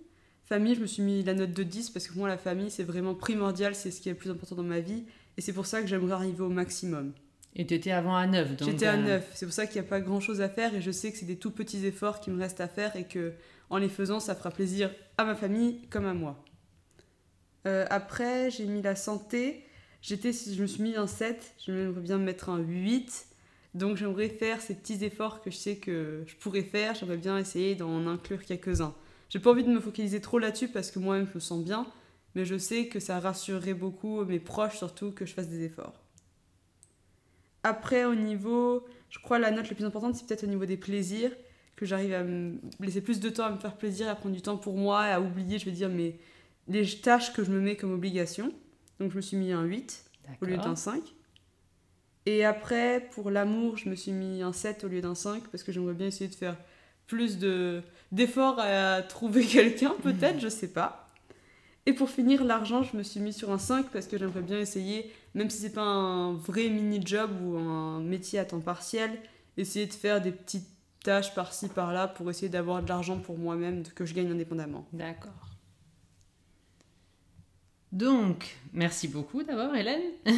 Famille, 0.46 0.76
je 0.76 0.82
me 0.82 0.86
suis 0.86 1.02
mis 1.02 1.24
la 1.24 1.34
note 1.34 1.54
de 1.54 1.64
10 1.64 1.90
parce 1.90 2.08
que 2.08 2.18
moi, 2.18 2.28
la 2.28 2.38
famille, 2.38 2.70
c'est 2.70 2.84
vraiment 2.84 3.16
primordial, 3.16 3.76
c'est 3.76 3.92
ce 3.92 4.02
qui 4.02 4.10
est 4.10 4.12
le 4.12 4.18
plus 4.18 4.30
important 4.30 4.56
dans 4.56 4.64
ma 4.64 4.82
vie. 4.82 5.06
Et 5.38 5.42
c'est 5.42 5.54
pour 5.54 5.66
ça 5.66 5.82
que 5.82 5.88
j'aimerais 5.88 6.14
arriver 6.14 6.42
au 6.42 6.50
maximum. 6.50 7.14
Et 7.56 7.66
tu 7.66 7.74
étais 7.74 7.92
avant 7.92 8.16
à 8.16 8.28
9 8.28 8.64
J'étais 8.66 8.88
à 8.88 8.98
9. 8.98 9.32
C'est 9.34 9.46
pour 9.46 9.54
ça 9.54 9.68
qu'il 9.68 9.80
n'y 9.80 9.88
a 9.88 9.90
pas 9.90 10.02
grand 10.02 10.20
chose 10.20 10.42
à 10.42 10.50
faire 10.50 10.74
et 10.74 10.82
je 10.82 10.92
sais 10.92 11.12
que 11.12 11.18
c'est 11.18 11.26
des 11.26 11.38
tout 11.38 11.52
petits 11.52 11.86
efforts 11.86 12.20
qui 12.20 12.32
me 12.32 12.40
restent 12.40 12.62
à 12.62 12.68
faire 12.68 12.96
et 12.96 13.06
que 13.06 13.34
en 13.70 13.78
les 13.78 13.90
faisant, 13.90 14.20
ça 14.20 14.36
fera 14.36 14.52
plaisir 14.52 14.92
à 15.18 15.24
ma 15.24 15.36
famille 15.36 15.82
comme 15.90 16.06
à 16.06 16.14
moi. 16.14 16.44
Euh, 17.66 17.86
après, 17.90 18.52
j'ai 18.52 18.66
mis 18.66 18.82
la 18.82 18.96
santé. 18.96 19.66
J'étais, 20.02 20.32
je 20.34 20.62
me 20.62 20.68
suis 20.68 20.84
mis 20.84 20.96
un 20.96 21.08
7. 21.08 21.56
J'aimerais 21.58 22.02
bien 22.02 22.18
me 22.18 22.24
mettre 22.26 22.50
un 22.50 22.60
8. 22.60 23.28
Donc 23.74 23.98
j'aimerais 23.98 24.30
faire 24.30 24.62
ces 24.62 24.76
petits 24.76 25.04
efforts 25.04 25.42
que 25.42 25.50
je 25.50 25.56
sais 25.56 25.78
que 25.78 26.24
je 26.28 26.36
pourrais 26.36 26.62
faire. 26.62 26.94
J'aimerais 26.96 27.18
bien 27.18 27.38
essayer 27.38 27.76
d'en 27.76 28.06
inclure 28.08 28.44
quelques-uns. 28.46 28.94
J'ai 29.30 29.40
pas 29.40 29.50
envie 29.50 29.64
de 29.64 29.70
me 29.70 29.80
focaliser 29.80 30.22
trop 30.22 30.38
là-dessus 30.38 30.68
parce 30.68 30.92
que 30.92 31.00
moi-même 31.00 31.28
je 31.28 31.34
me 31.34 31.40
sens 31.40 31.64
bien, 31.64 31.88
mais 32.36 32.46
je 32.46 32.56
sais 32.56 32.88
que 32.88 33.00
ça 33.00 33.20
rassurerait 33.20 33.74
beaucoup 33.74 34.24
mes 34.26 34.40
proches 34.40 34.78
surtout 34.78 35.12
que 35.12 35.26
je 35.26 35.34
fasse 35.34 35.48
des 35.48 35.64
efforts. 35.64 36.04
Après 37.64 38.06
au 38.06 38.14
niveau, 38.14 38.86
je 39.10 39.18
crois 39.18 39.40
la 39.40 39.50
note 39.50 39.68
la 39.70 39.76
plus 39.76 39.86
importante 39.86 40.16
c'est 40.16 40.28
peut-être 40.28 40.44
au 40.44 40.48
niveau 40.48 40.66
des 40.66 40.78
plaisirs, 40.78 41.32
que 41.76 41.86
j'arrive 41.88 42.14
à 42.14 42.24
me 42.24 42.60
laisser 42.80 43.02
plus 43.02 43.20
de 43.20 43.30
temps 43.30 43.46
à 43.46 43.52
me 43.52 43.58
faire 43.58 43.76
plaisir, 43.76 44.08
à 44.08 44.14
prendre 44.14 44.36
du 44.36 44.42
temps 44.42 44.58
pour 44.58 44.78
moi, 44.78 45.02
à 45.02 45.20
oublier, 45.20 45.58
je 45.58 45.66
vais 45.66 45.72
dire, 45.72 45.90
mes, 45.90 46.20
les 46.68 46.86
tâches 47.02 47.34
que 47.34 47.44
je 47.44 47.52
me 47.52 47.60
mets 47.60 47.76
comme 47.76 47.94
obligation. 47.94 48.52
Donc 49.00 49.12
je 49.12 49.18
me 49.18 49.22
suis 49.22 49.38
mis 49.38 49.52
un 49.52 49.64
8 49.64 50.06
au 50.42 50.46
lieu 50.46 50.58
d'un 50.58 50.76
5. 50.76 51.02
Et 52.26 52.46
après, 52.46 53.10
pour 53.12 53.32
l'amour, 53.32 53.78
je 53.78 53.90
me 53.90 53.96
suis 53.96 54.12
mis 54.12 54.42
un 54.42 54.54
7 54.54 54.84
au 54.86 54.88
lieu 54.88 55.02
d'un 55.02 55.16
5 55.16 55.44
parce 55.48 55.64
que 55.64 55.72
j'aimerais 55.72 55.94
bien 55.94 56.08
essayer 56.08 56.30
de 56.30 56.36
faire 56.36 56.58
plus 57.08 57.38
de, 57.38 57.82
d'efforts 58.12 58.60
à 58.60 59.02
trouver 59.02 59.46
quelqu'un, 59.46 59.94
peut-être, 60.02 60.40
je 60.40 60.48
sais 60.48 60.70
pas. 60.70 61.10
Et 61.86 61.92
pour 61.92 62.10
finir, 62.10 62.46
l'argent, 62.46 62.82
je 62.82 62.96
me 62.96 63.04
suis 63.04 63.20
mis 63.20 63.34
sur 63.34 63.52
un 63.52 63.58
5 63.58 63.88
parce 63.90 64.08
que 64.08 64.18
j'aimerais 64.18 64.42
bien 64.42 64.58
essayer, 64.58 65.12
même 65.34 65.50
si 65.50 65.58
c'est 65.58 65.74
pas 65.74 65.82
un 65.82 66.34
vrai 66.34 66.70
mini-job 66.70 67.30
ou 67.44 67.58
un 67.58 68.00
métier 68.00 68.40
à 68.40 68.46
temps 68.46 68.62
partiel, 68.62 69.12
essayer 69.58 69.86
de 69.86 69.94
faire 69.94 70.22
des 70.22 70.32
petites 70.32 70.70
tâches 71.04 71.36
par-ci 71.36 71.68
par-là 71.68 72.08
pour 72.08 72.30
essayer 72.30 72.48
d'avoir 72.48 72.82
de 72.82 72.88
l'argent 72.88 73.20
pour 73.20 73.38
moi-même 73.38 73.84
que 73.84 74.06
je 74.06 74.14
gagne 74.14 74.32
indépendamment. 74.32 74.88
D'accord. 74.94 75.53
Donc, 77.94 78.58
merci 78.74 79.08
beaucoup 79.08 79.44
d'abord, 79.44 79.76
Hélène. 79.76 80.02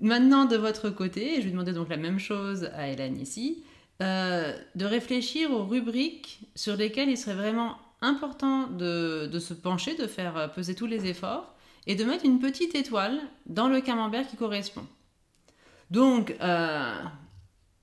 Maintenant, 0.00 0.46
de 0.46 0.56
votre 0.56 0.88
côté, 0.88 1.36
je 1.36 1.42
vais 1.42 1.50
demander 1.50 1.74
donc 1.74 1.90
la 1.90 1.98
même 1.98 2.18
chose 2.18 2.64
à 2.74 2.88
Hélène 2.88 3.20
ici, 3.20 3.62
euh, 4.00 4.56
de 4.74 4.86
réfléchir 4.86 5.50
aux 5.50 5.64
rubriques 5.64 6.40
sur 6.54 6.76
lesquelles 6.76 7.10
il 7.10 7.18
serait 7.18 7.36
vraiment 7.36 7.76
important 8.00 8.68
de, 8.68 9.38
se 9.38 9.52
pencher, 9.52 9.96
de 9.96 10.06
faire 10.06 10.50
peser 10.54 10.74
tous 10.74 10.86
les 10.86 11.04
efforts 11.06 11.54
et 11.86 11.94
de 11.94 12.04
mettre 12.04 12.24
une 12.24 12.38
petite 12.38 12.74
étoile 12.74 13.20
dans 13.44 13.68
le 13.68 13.82
camembert 13.82 14.26
qui 14.26 14.36
correspond. 14.36 14.86
Donc, 15.90 16.34
euh, 16.40 17.02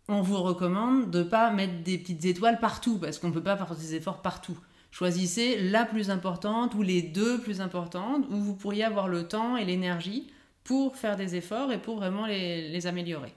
on 0.08 0.24
vous 0.24 0.42
recommande 0.42 1.12
de 1.12 1.20
ne 1.20 1.24
pas 1.24 1.52
mettre 1.52 1.84
des 1.84 2.00
petites 2.00 2.26
étoiles 2.26 2.60
partout 2.60 2.98
parce 2.98 3.20
qu'on 3.20 3.28
ne 3.28 3.34
peut 3.34 3.44
pas 3.44 3.56
faire 3.56 3.76
des 3.76 3.94
efforts 3.94 4.24
partout. 4.24 4.58
Choisissez 4.92 5.58
la 5.58 5.86
plus 5.86 6.10
importante 6.10 6.76
ou 6.76 6.82
les 6.82 7.02
deux 7.02 7.40
plus 7.40 7.62
importantes 7.62 8.26
où 8.30 8.36
vous 8.36 8.56
pourriez 8.56 8.84
avoir 8.84 9.08
le 9.08 9.28
temps 9.28 9.56
et 9.56 9.64
l'énergie 9.64 10.32
pour 10.66 10.98
faire 10.98 11.16
des 11.16 11.36
efforts 11.36 11.72
et 11.72 11.82
pour 11.82 11.96
vraiment 11.96 12.26
les, 12.26 12.86
améliorer. 12.88 13.34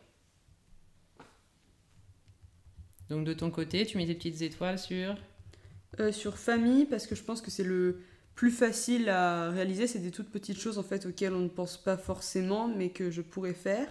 Donc 3.09 3.25
de 3.25 3.33
ton 3.33 3.51
côté, 3.51 3.87
tu 3.87 3.97
mets 3.97 4.07
des 4.07 4.15
petites 4.15 4.43
étoiles 4.43 4.79
sur? 4.79 5.15
Euh, 6.01 6.11
Sur 6.11 6.39
famille, 6.39 6.87
parce 6.87 7.07
que 7.07 7.15
je 7.15 7.23
pense 7.23 7.41
que 7.41 7.51
c'est 7.51 7.65
le 7.65 8.01
plus 8.35 8.51
facile 8.51 9.09
à 9.09 9.51
réaliser. 9.51 9.87
C'est 9.87 10.01
des 10.01 10.11
toutes 10.11 10.31
petites 10.31 10.59
choses 10.59 10.79
en 10.79 10.83
fait 10.83 11.07
auxquelles 11.07 11.35
on 11.35 11.41
ne 11.41 11.49
pense 11.49 11.77
pas 11.77 11.97
forcément, 11.97 12.67
mais 12.67 12.91
que 12.91 13.11
je 13.11 13.23
pourrais 13.23 13.55
faire. 13.55 13.89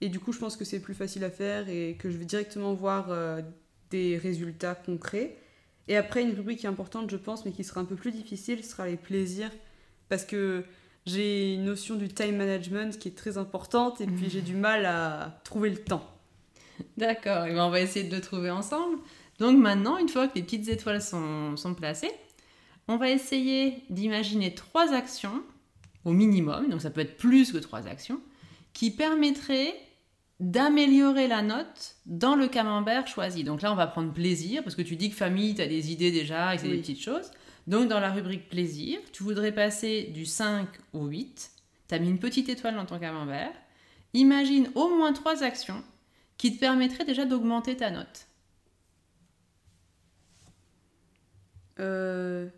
Et 0.00 0.08
du 0.08 0.18
coup, 0.18 0.32
je 0.32 0.38
pense 0.38 0.56
que 0.56 0.64
c'est 0.64 0.80
plus 0.80 0.94
facile 0.94 1.22
à 1.22 1.30
faire 1.30 1.68
et 1.68 1.96
que 1.98 2.10
je 2.10 2.16
vais 2.16 2.24
directement 2.24 2.72
voir 2.72 3.10
euh, 3.10 3.42
des 3.90 4.16
résultats 4.16 4.74
concrets. 4.74 5.36
Et 5.88 5.96
après, 5.96 6.22
une 6.22 6.34
rubrique 6.34 6.64
importante, 6.64 7.10
je 7.10 7.16
pense, 7.16 7.44
mais 7.44 7.52
qui 7.52 7.64
sera 7.64 7.80
un 7.80 7.84
peu 7.84 7.96
plus 7.96 8.12
difficile, 8.12 8.64
sera 8.64 8.86
les 8.86 8.96
plaisirs. 8.96 9.50
Parce 10.08 10.24
que 10.24 10.64
j'ai 11.06 11.54
une 11.54 11.64
notion 11.64 11.96
du 11.96 12.08
time 12.08 12.36
management 12.36 12.98
qui 12.98 13.08
est 13.08 13.16
très 13.16 13.38
importante 13.38 14.00
et 14.00 14.06
puis 14.06 14.30
j'ai 14.30 14.42
du 14.42 14.54
mal 14.54 14.86
à 14.86 15.40
trouver 15.44 15.70
le 15.70 15.78
temps. 15.78 16.08
D'accord, 16.96 17.46
et 17.46 17.52
ben 17.52 17.64
on 17.64 17.70
va 17.70 17.80
essayer 17.80 18.08
de 18.08 18.14
le 18.14 18.20
trouver 18.20 18.50
ensemble. 18.50 18.98
Donc 19.38 19.58
maintenant, 19.58 19.98
une 19.98 20.08
fois 20.08 20.28
que 20.28 20.36
les 20.36 20.42
petites 20.42 20.68
étoiles 20.68 21.02
sont, 21.02 21.56
sont 21.56 21.74
placées, 21.74 22.12
on 22.88 22.96
va 22.96 23.10
essayer 23.10 23.82
d'imaginer 23.90 24.54
trois 24.54 24.92
actions 24.92 25.42
au 26.04 26.12
minimum, 26.12 26.68
donc 26.68 26.82
ça 26.82 26.90
peut 26.90 27.00
être 27.00 27.16
plus 27.16 27.52
que 27.52 27.58
trois 27.58 27.86
actions, 27.86 28.20
qui 28.72 28.90
permettraient 28.90 29.74
d'améliorer 30.42 31.28
la 31.28 31.40
note 31.40 31.94
dans 32.04 32.34
le 32.34 32.48
camembert 32.48 33.06
choisi. 33.06 33.44
Donc 33.44 33.62
là, 33.62 33.72
on 33.72 33.76
va 33.76 33.86
prendre 33.86 34.12
plaisir, 34.12 34.64
parce 34.64 34.74
que 34.74 34.82
tu 34.82 34.96
dis 34.96 35.08
que 35.08 35.14
famille, 35.14 35.54
tu 35.54 35.62
as 35.62 35.68
des 35.68 35.92
idées 35.92 36.10
déjà 36.10 36.52
et 36.52 36.58
c'est 36.58 36.68
des 36.68 36.78
petites 36.78 37.00
choses. 37.00 37.30
Donc 37.68 37.88
dans 37.88 38.00
la 38.00 38.10
rubrique 38.10 38.48
plaisir, 38.48 38.98
tu 39.12 39.22
voudrais 39.22 39.52
passer 39.52 40.10
du 40.12 40.26
5 40.26 40.66
au 40.94 41.06
8. 41.06 41.50
Tu 41.88 41.94
as 41.94 41.98
mis 42.00 42.08
une 42.08 42.18
petite 42.18 42.48
étoile 42.48 42.74
dans 42.74 42.84
ton 42.84 42.98
camembert. 42.98 43.52
Imagine 44.14 44.68
au 44.74 44.88
moins 44.88 45.12
trois 45.12 45.44
actions 45.44 45.80
qui 46.38 46.52
te 46.52 46.58
permettraient 46.58 47.04
déjà 47.04 47.24
d'augmenter 47.24 47.76
ta 47.76 47.92
note. 47.92 48.26
Euh, 51.78 52.48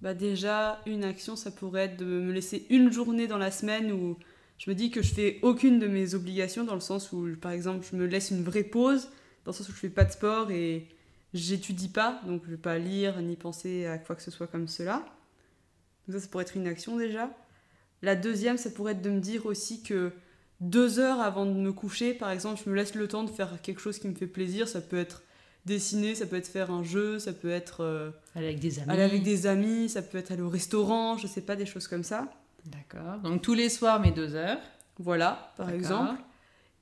bah 0.00 0.14
déjà, 0.14 0.80
une 0.86 1.04
action, 1.04 1.36
ça 1.36 1.50
pourrait 1.50 1.84
être 1.84 1.98
de 1.98 2.06
me 2.06 2.32
laisser 2.32 2.66
une 2.70 2.90
journée 2.90 3.26
dans 3.26 3.38
la 3.38 3.50
semaine 3.50 3.92
où 3.92 4.16
je 4.58 4.70
me 4.70 4.74
dis 4.74 4.90
que 4.90 5.02
je 5.02 5.12
fais 5.12 5.38
aucune 5.42 5.78
de 5.78 5.86
mes 5.86 6.14
obligations, 6.14 6.64
dans 6.64 6.74
le 6.74 6.80
sens 6.80 7.12
où, 7.12 7.26
par 7.40 7.52
exemple, 7.52 7.86
je 7.90 7.96
me 7.96 8.06
laisse 8.06 8.30
une 8.30 8.42
vraie 8.42 8.64
pause, 8.64 9.08
dans 9.44 9.52
le 9.52 9.56
sens 9.56 9.68
où 9.68 9.72
je 9.72 9.76
fais 9.78 9.88
pas 9.88 10.04
de 10.04 10.12
sport 10.12 10.50
et 10.50 10.88
j'étudie 11.34 11.88
pas, 11.88 12.20
donc 12.26 12.42
je 12.44 12.50
vais 12.50 12.56
pas 12.56 12.78
lire 12.78 13.20
ni 13.20 13.36
penser 13.36 13.86
à 13.86 13.98
quoi 13.98 14.16
que 14.16 14.22
ce 14.22 14.30
soit 14.30 14.46
comme 14.46 14.68
cela. 14.68 15.04
Donc 16.06 16.16
ça, 16.16 16.20
ça 16.20 16.28
pourrait 16.28 16.44
être 16.44 16.56
une 16.56 16.66
action 16.66 16.96
déjà. 16.96 17.30
La 18.02 18.14
deuxième, 18.14 18.56
ça 18.56 18.70
pourrait 18.70 18.92
être 18.92 19.02
de 19.02 19.10
me 19.10 19.20
dire 19.20 19.46
aussi 19.46 19.82
que 19.82 20.12
deux 20.60 20.98
heures 20.98 21.20
avant 21.20 21.46
de 21.46 21.52
me 21.52 21.72
coucher, 21.72 22.14
par 22.14 22.30
exemple, 22.30 22.60
je 22.64 22.70
me 22.70 22.76
laisse 22.76 22.94
le 22.94 23.08
temps 23.08 23.24
de 23.24 23.30
faire 23.30 23.60
quelque 23.60 23.80
chose 23.80 23.98
qui 23.98 24.08
me 24.08 24.14
fait 24.14 24.26
plaisir. 24.26 24.68
Ça 24.68 24.80
peut 24.80 24.98
être 24.98 25.22
dessiner, 25.66 26.14
ça 26.14 26.26
peut 26.26 26.36
être 26.36 26.48
faire 26.48 26.70
un 26.70 26.82
jeu, 26.82 27.18
ça 27.18 27.32
peut 27.32 27.50
être 27.50 27.82
euh, 27.82 28.10
aller 28.34 28.46
avec 28.46 28.60
des 28.60 28.78
amis, 28.78 28.90
aller 28.90 29.02
avec 29.02 29.22
des 29.22 29.46
amis, 29.46 29.88
ça 29.88 30.02
peut 30.02 30.18
être 30.18 30.30
aller 30.30 30.42
au 30.42 30.48
restaurant, 30.48 31.16
je 31.16 31.26
sais 31.26 31.40
pas, 31.40 31.56
des 31.56 31.66
choses 31.66 31.88
comme 31.88 32.04
ça. 32.04 32.30
D'accord. 32.66 33.18
Donc 33.22 33.42
tous 33.42 33.54
les 33.54 33.68
soirs, 33.68 34.00
mes 34.00 34.10
deux 34.10 34.34
heures. 34.34 34.60
Voilà, 34.98 35.52
par 35.56 35.70
exemple. 35.70 36.20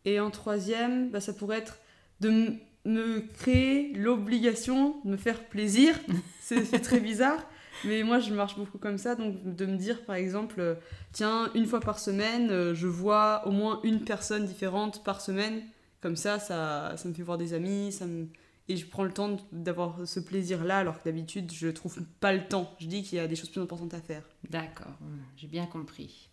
Et 0.05 0.21
en 0.21 0.31
troisième, 0.31 1.11
bah, 1.11 1.21
ça 1.21 1.33
pourrait 1.33 1.59
être 1.59 1.79
de 2.21 2.55
me 2.85 3.21
créer 3.39 3.93
l'obligation 3.95 4.97
de 5.05 5.11
me 5.11 5.17
faire 5.17 5.45
plaisir. 5.45 5.95
C'est 6.41 6.81
très 6.81 7.01
bizarre. 7.01 7.39
Mais 7.85 8.03
moi, 8.03 8.21
je 8.21 8.33
marche 8.33 8.57
beaucoup 8.57 8.79
comme 8.79 8.99
ça. 8.99 9.15
Donc, 9.15 9.57
de 9.57 9.67
me 9.67 9.77
dire, 9.77 10.05
par 10.05 10.17
exemple, 10.17 10.57
euh, 10.61 10.75
tiens, 11.13 11.51
une 11.55 11.67
fois 11.67 11.81
par 11.81 11.99
semaine, 11.99 12.51
euh, 12.51 12.75
je 12.75 12.87
vois 12.87 13.47
au 13.47 13.51
moins 13.51 13.81
une 13.83 14.05
personne 14.05 14.47
différente 14.47 15.03
par 15.03 15.21
semaine. 15.21 15.63
Comme 16.01 16.17
ça, 16.17 16.39
ça, 16.39 16.95
ça 16.97 17.09
me 17.09 17.15
fait 17.15 17.23
voir 17.23 17.39
des 17.39 17.55
amis. 17.55 17.91
Ça 17.93 18.07
me... 18.07 18.27
Et 18.69 18.77
je 18.77 18.87
prends 18.87 19.05
le 19.05 19.13
temps 19.13 19.37
d'avoir 19.51 20.07
ce 20.07 20.21
plaisir-là, 20.21 20.79
alors 20.79 20.99
que 20.99 21.05
d'habitude, 21.05 21.53
je 21.53 21.67
ne 21.67 21.73
trouve 21.73 22.01
pas 22.21 22.33
le 22.33 22.47
temps. 22.47 22.75
Je 22.79 22.87
dis 22.87 23.03
qu'il 23.03 23.19
y 23.19 23.21
a 23.21 23.27
des 23.27 23.37
choses 23.37 23.51
plus 23.51 23.61
importantes 23.61 23.95
à 23.95 24.01
faire. 24.01 24.23
D'accord, 24.49 24.97
j'ai 25.37 25.49
bien 25.49 25.67
compris. 25.67 26.29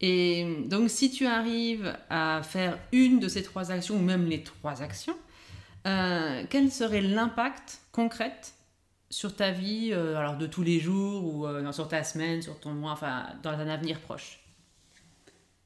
Et 0.00 0.64
donc, 0.66 0.90
si 0.90 1.10
tu 1.10 1.26
arrives 1.26 1.96
à 2.08 2.42
faire 2.42 2.78
une 2.92 3.20
de 3.20 3.28
ces 3.28 3.42
trois 3.42 3.70
actions, 3.70 3.96
ou 3.96 4.02
même 4.02 4.26
les 4.26 4.42
trois 4.42 4.82
actions, 4.82 5.16
euh, 5.86 6.44
quel 6.48 6.72
serait 6.72 7.02
l'impact 7.02 7.80
concret 7.92 8.34
sur 9.10 9.36
ta 9.36 9.50
vie, 9.50 9.90
euh, 9.92 10.16
alors 10.16 10.36
de 10.36 10.46
tous 10.46 10.62
les 10.62 10.80
jours, 10.80 11.24
ou 11.24 11.46
euh, 11.46 11.70
sur 11.72 11.88
ta 11.88 12.02
semaine, 12.02 12.40
sur 12.40 12.58
ton 12.58 12.72
mois, 12.72 12.92
enfin, 12.92 13.26
dans 13.42 13.50
un 13.50 13.68
avenir 13.68 14.00
proche? 14.00 14.40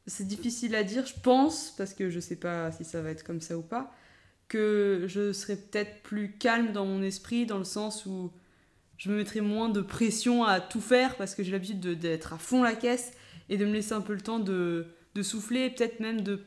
C'est 0.06 0.26
difficile 0.26 0.74
à 0.74 0.82
dire, 0.82 1.06
je 1.06 1.14
pense, 1.22 1.72
parce 1.78 1.94
que 1.94 2.10
je 2.10 2.16
ne 2.16 2.20
sais 2.20 2.36
pas 2.36 2.72
si 2.72 2.84
ça 2.84 3.00
va 3.02 3.10
être 3.10 3.22
comme 3.24 3.40
ça 3.40 3.56
ou 3.56 3.62
pas, 3.62 3.92
que 4.48 5.04
je 5.08 5.32
serais 5.32 5.56
peut-être 5.56 6.02
plus 6.02 6.36
calme 6.38 6.72
dans 6.72 6.84
mon 6.84 7.02
esprit, 7.02 7.46
dans 7.46 7.58
le 7.58 7.64
sens 7.64 8.06
où 8.06 8.32
je 8.96 9.10
me 9.10 9.16
mettrais 9.16 9.40
moins 9.40 9.68
de 9.68 9.80
pression 9.80 10.44
à 10.44 10.60
tout 10.60 10.80
faire, 10.80 11.16
parce 11.16 11.34
que 11.34 11.42
j'ai 11.42 11.52
l'habitude 11.52 11.80
d'être 11.80 12.32
à 12.32 12.38
fond 12.38 12.62
la 12.62 12.74
caisse, 12.74 13.12
et 13.48 13.56
de 13.56 13.64
me 13.64 13.72
laisser 13.72 13.92
un 13.92 14.00
peu 14.00 14.14
le 14.14 14.20
temps 14.20 14.38
de, 14.38 14.86
de 15.14 15.22
souffler, 15.22 15.70
peut-être 15.70 16.00
même 16.00 16.20
de 16.22 16.44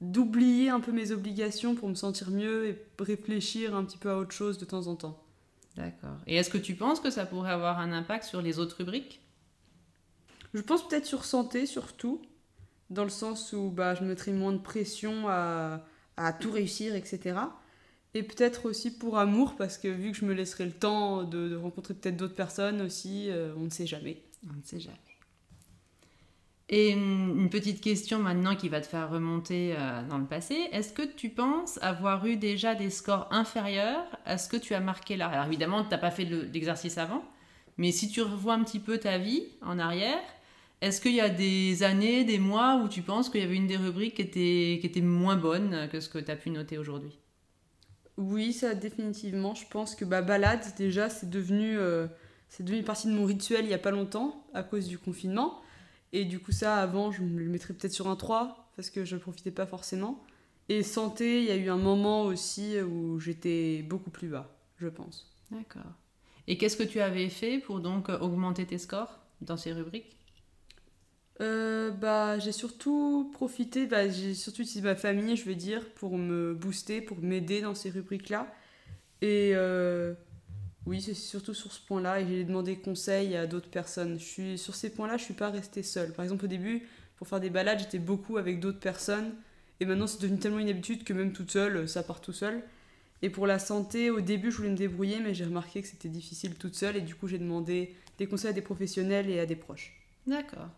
d'oublier 0.00 0.68
un 0.68 0.78
peu 0.78 0.92
mes 0.92 1.10
obligations 1.10 1.74
pour 1.74 1.88
me 1.88 1.96
sentir 1.96 2.30
mieux 2.30 2.68
et 2.68 2.86
réfléchir 3.00 3.74
un 3.74 3.84
petit 3.84 3.98
peu 3.98 4.10
à 4.10 4.18
autre 4.18 4.30
chose 4.30 4.56
de 4.58 4.64
temps 4.64 4.86
en 4.86 4.94
temps. 4.94 5.24
D'accord. 5.76 6.16
Et 6.28 6.36
est-ce 6.36 6.50
que 6.50 6.58
tu 6.58 6.74
penses 6.74 7.00
que 7.00 7.10
ça 7.10 7.26
pourrait 7.26 7.50
avoir 7.50 7.80
un 7.80 7.92
impact 7.92 8.24
sur 8.24 8.40
les 8.40 8.60
autres 8.60 8.76
rubriques? 8.76 9.20
Je 10.54 10.60
pense 10.60 10.86
peut-être 10.86 11.04
sur 11.04 11.24
santé 11.24 11.66
surtout, 11.66 12.22
dans 12.90 13.04
le 13.04 13.10
sens 13.10 13.52
où 13.52 13.70
bah, 13.70 13.94
je 13.94 14.04
mettrais 14.04 14.32
moins 14.32 14.52
de 14.52 14.58
pression 14.58 15.28
à, 15.28 15.84
à 16.18 16.32
tout 16.32 16.50
réussir, 16.50 16.94
etc. 16.94 17.38
Et 18.14 18.22
peut-être 18.22 18.66
aussi 18.66 18.96
pour 18.96 19.18
amour, 19.18 19.54
parce 19.56 19.78
que 19.78 19.88
vu 19.88 20.12
que 20.12 20.18
je 20.18 20.24
me 20.24 20.34
laisserai 20.34 20.64
le 20.64 20.72
temps 20.72 21.24
de, 21.24 21.56
rencontrer 21.56 21.94
peut-être 21.94 22.16
d'autres 22.16 22.34
personnes 22.34 22.80
aussi, 22.80 23.30
euh, 23.30 23.54
on 23.56 23.64
ne 23.64 23.70
sait 23.70 23.86
jamais. 23.86 24.22
On 24.48 24.56
ne 24.56 24.62
sait 24.62 24.80
jamais. 24.80 24.96
Et 26.70 26.90
une 26.90 27.48
petite 27.48 27.80
question 27.80 28.18
maintenant 28.18 28.54
qui 28.54 28.68
va 28.68 28.82
te 28.82 28.86
faire 28.86 29.08
remonter 29.08 29.74
euh, 29.78 30.02
dans 30.06 30.18
le 30.18 30.26
passé. 30.26 30.68
Est-ce 30.72 30.92
que 30.92 31.02
tu 31.02 31.30
penses 31.30 31.78
avoir 31.80 32.26
eu 32.26 32.36
déjà 32.36 32.74
des 32.74 32.90
scores 32.90 33.26
inférieurs 33.30 34.04
à 34.26 34.36
ce 34.36 34.50
que 34.50 34.58
tu 34.58 34.74
as 34.74 34.80
marqué 34.80 35.16
là? 35.16 35.28
Alors 35.28 35.46
évidemment, 35.46 35.82
tu 35.82 35.90
n'as 35.90 35.98
pas 35.98 36.10
fait 36.10 36.24
l'exercice 36.26 36.98
avant, 36.98 37.24
mais 37.78 37.90
si 37.90 38.10
tu 38.10 38.20
revois 38.20 38.52
un 38.52 38.64
petit 38.64 38.80
peu 38.80 38.98
ta 38.98 39.16
vie 39.16 39.44
en 39.62 39.78
arrière, 39.78 40.20
est-ce 40.80 41.00
qu'il 41.00 41.14
y 41.14 41.20
a 41.20 41.28
des 41.28 41.82
années, 41.82 42.24
des 42.24 42.38
mois 42.38 42.80
où 42.82 42.88
tu 42.88 43.02
penses 43.02 43.28
qu'il 43.28 43.40
y 43.40 43.44
avait 43.44 43.56
une 43.56 43.66
des 43.66 43.76
rubriques 43.76 44.14
qui 44.14 44.22
était, 44.22 44.78
qui 44.80 44.86
était 44.86 45.00
moins 45.00 45.36
bonne 45.36 45.88
que 45.90 46.00
ce 46.00 46.08
que 46.08 46.18
tu 46.18 46.30
as 46.30 46.36
pu 46.36 46.50
noter 46.50 46.78
aujourd'hui? 46.78 47.18
Oui, 48.16 48.52
ça 48.52 48.74
définitivement. 48.74 49.54
Je 49.54 49.66
pense 49.68 49.94
que 49.94 50.04
bah, 50.04 50.22
balade, 50.22 50.64
déjà, 50.76 51.08
c'est 51.08 51.30
devenu, 51.30 51.78
euh, 51.78 52.06
c'est 52.48 52.62
devenu 52.62 52.82
partie 52.82 53.08
de 53.08 53.12
mon 53.12 53.24
rituel 53.24 53.64
il 53.64 53.68
n'y 53.68 53.74
a 53.74 53.78
pas 53.78 53.90
longtemps 53.90 54.44
à 54.54 54.62
cause 54.62 54.86
du 54.86 54.98
confinement. 54.98 55.60
Et 56.12 56.24
du 56.24 56.38
coup, 56.38 56.52
ça, 56.52 56.76
avant, 56.76 57.10
je 57.12 57.22
me 57.22 57.40
le 57.40 57.48
mettrais 57.48 57.74
peut-être 57.74 57.92
sur 57.92 58.08
un 58.08 58.16
3 58.16 58.72
parce 58.76 58.90
que 58.90 59.04
je 59.04 59.16
ne 59.16 59.20
profitais 59.20 59.50
pas 59.50 59.66
forcément. 59.66 60.24
Et 60.68 60.82
santé, 60.82 61.42
il 61.42 61.48
y 61.48 61.50
a 61.50 61.56
eu 61.56 61.70
un 61.70 61.76
moment 61.76 62.24
aussi 62.24 62.80
où 62.80 63.18
j'étais 63.18 63.82
beaucoup 63.82 64.10
plus 64.10 64.28
bas, 64.28 64.54
je 64.76 64.88
pense. 64.88 65.32
D'accord. 65.50 65.92
Et 66.46 66.58
qu'est-ce 66.58 66.76
que 66.76 66.82
tu 66.82 67.00
avais 67.00 67.28
fait 67.28 67.58
pour 67.58 67.80
donc 67.80 68.08
augmenter 68.08 68.66
tes 68.66 68.78
scores 68.78 69.20
dans 69.40 69.56
ces 69.56 69.72
rubriques? 69.72 70.17
Euh, 71.40 71.90
bah, 71.90 72.38
j'ai 72.38 72.52
surtout 72.52 73.30
profité, 73.32 73.86
bah, 73.86 74.08
j'ai 74.08 74.34
surtout 74.34 74.62
utilisé 74.62 74.82
ma 74.82 74.96
famille, 74.96 75.36
je 75.36 75.44
veux 75.44 75.54
dire, 75.54 75.88
pour 75.94 76.18
me 76.18 76.54
booster, 76.54 77.00
pour 77.00 77.18
m'aider 77.18 77.60
dans 77.60 77.74
ces 77.74 77.90
rubriques-là. 77.90 78.52
Et 79.22 79.52
euh, 79.54 80.14
oui, 80.86 81.00
c'est 81.00 81.14
surtout 81.14 81.54
sur 81.54 81.72
ce 81.72 81.80
point-là 81.86 82.20
et 82.20 82.26
j'ai 82.26 82.44
demandé 82.44 82.76
conseil 82.78 83.36
à 83.36 83.46
d'autres 83.46 83.70
personnes. 83.70 84.18
Je 84.18 84.24
suis, 84.24 84.58
sur 84.58 84.74
ces 84.74 84.90
points-là, 84.90 85.16
je 85.16 85.24
suis 85.24 85.34
pas 85.34 85.50
restée 85.50 85.82
seule. 85.82 86.12
Par 86.12 86.24
exemple, 86.24 86.46
au 86.46 86.48
début, 86.48 86.86
pour 87.16 87.28
faire 87.28 87.40
des 87.40 87.50
balades, 87.50 87.80
j'étais 87.80 87.98
beaucoup 87.98 88.36
avec 88.36 88.60
d'autres 88.60 88.80
personnes 88.80 89.32
et 89.80 89.86
maintenant 89.86 90.06
c'est 90.06 90.20
devenu 90.20 90.38
tellement 90.38 90.58
une 90.58 90.68
habitude 90.68 91.04
que 91.04 91.12
même 91.12 91.32
toute 91.32 91.50
seule, 91.52 91.88
ça 91.88 92.02
part 92.02 92.20
tout 92.20 92.32
seul. 92.32 92.62
Et 93.22 93.30
pour 93.30 93.46
la 93.46 93.58
santé, 93.58 94.10
au 94.10 94.20
début, 94.20 94.50
je 94.50 94.58
voulais 94.58 94.70
me 94.70 94.76
débrouiller, 94.76 95.20
mais 95.20 95.34
j'ai 95.34 95.44
remarqué 95.44 95.82
que 95.82 95.88
c'était 95.88 96.08
difficile 96.08 96.54
toute 96.54 96.74
seule 96.76 96.96
et 96.96 97.00
du 97.00 97.14
coup, 97.14 97.28
j'ai 97.28 97.38
demandé 97.38 97.94
des 98.18 98.26
conseils 98.26 98.50
à 98.50 98.52
des 98.52 98.62
professionnels 98.62 99.28
et 99.30 99.40
à 99.40 99.46
des 99.46 99.56
proches. 99.56 99.92
D'accord. 100.26 100.68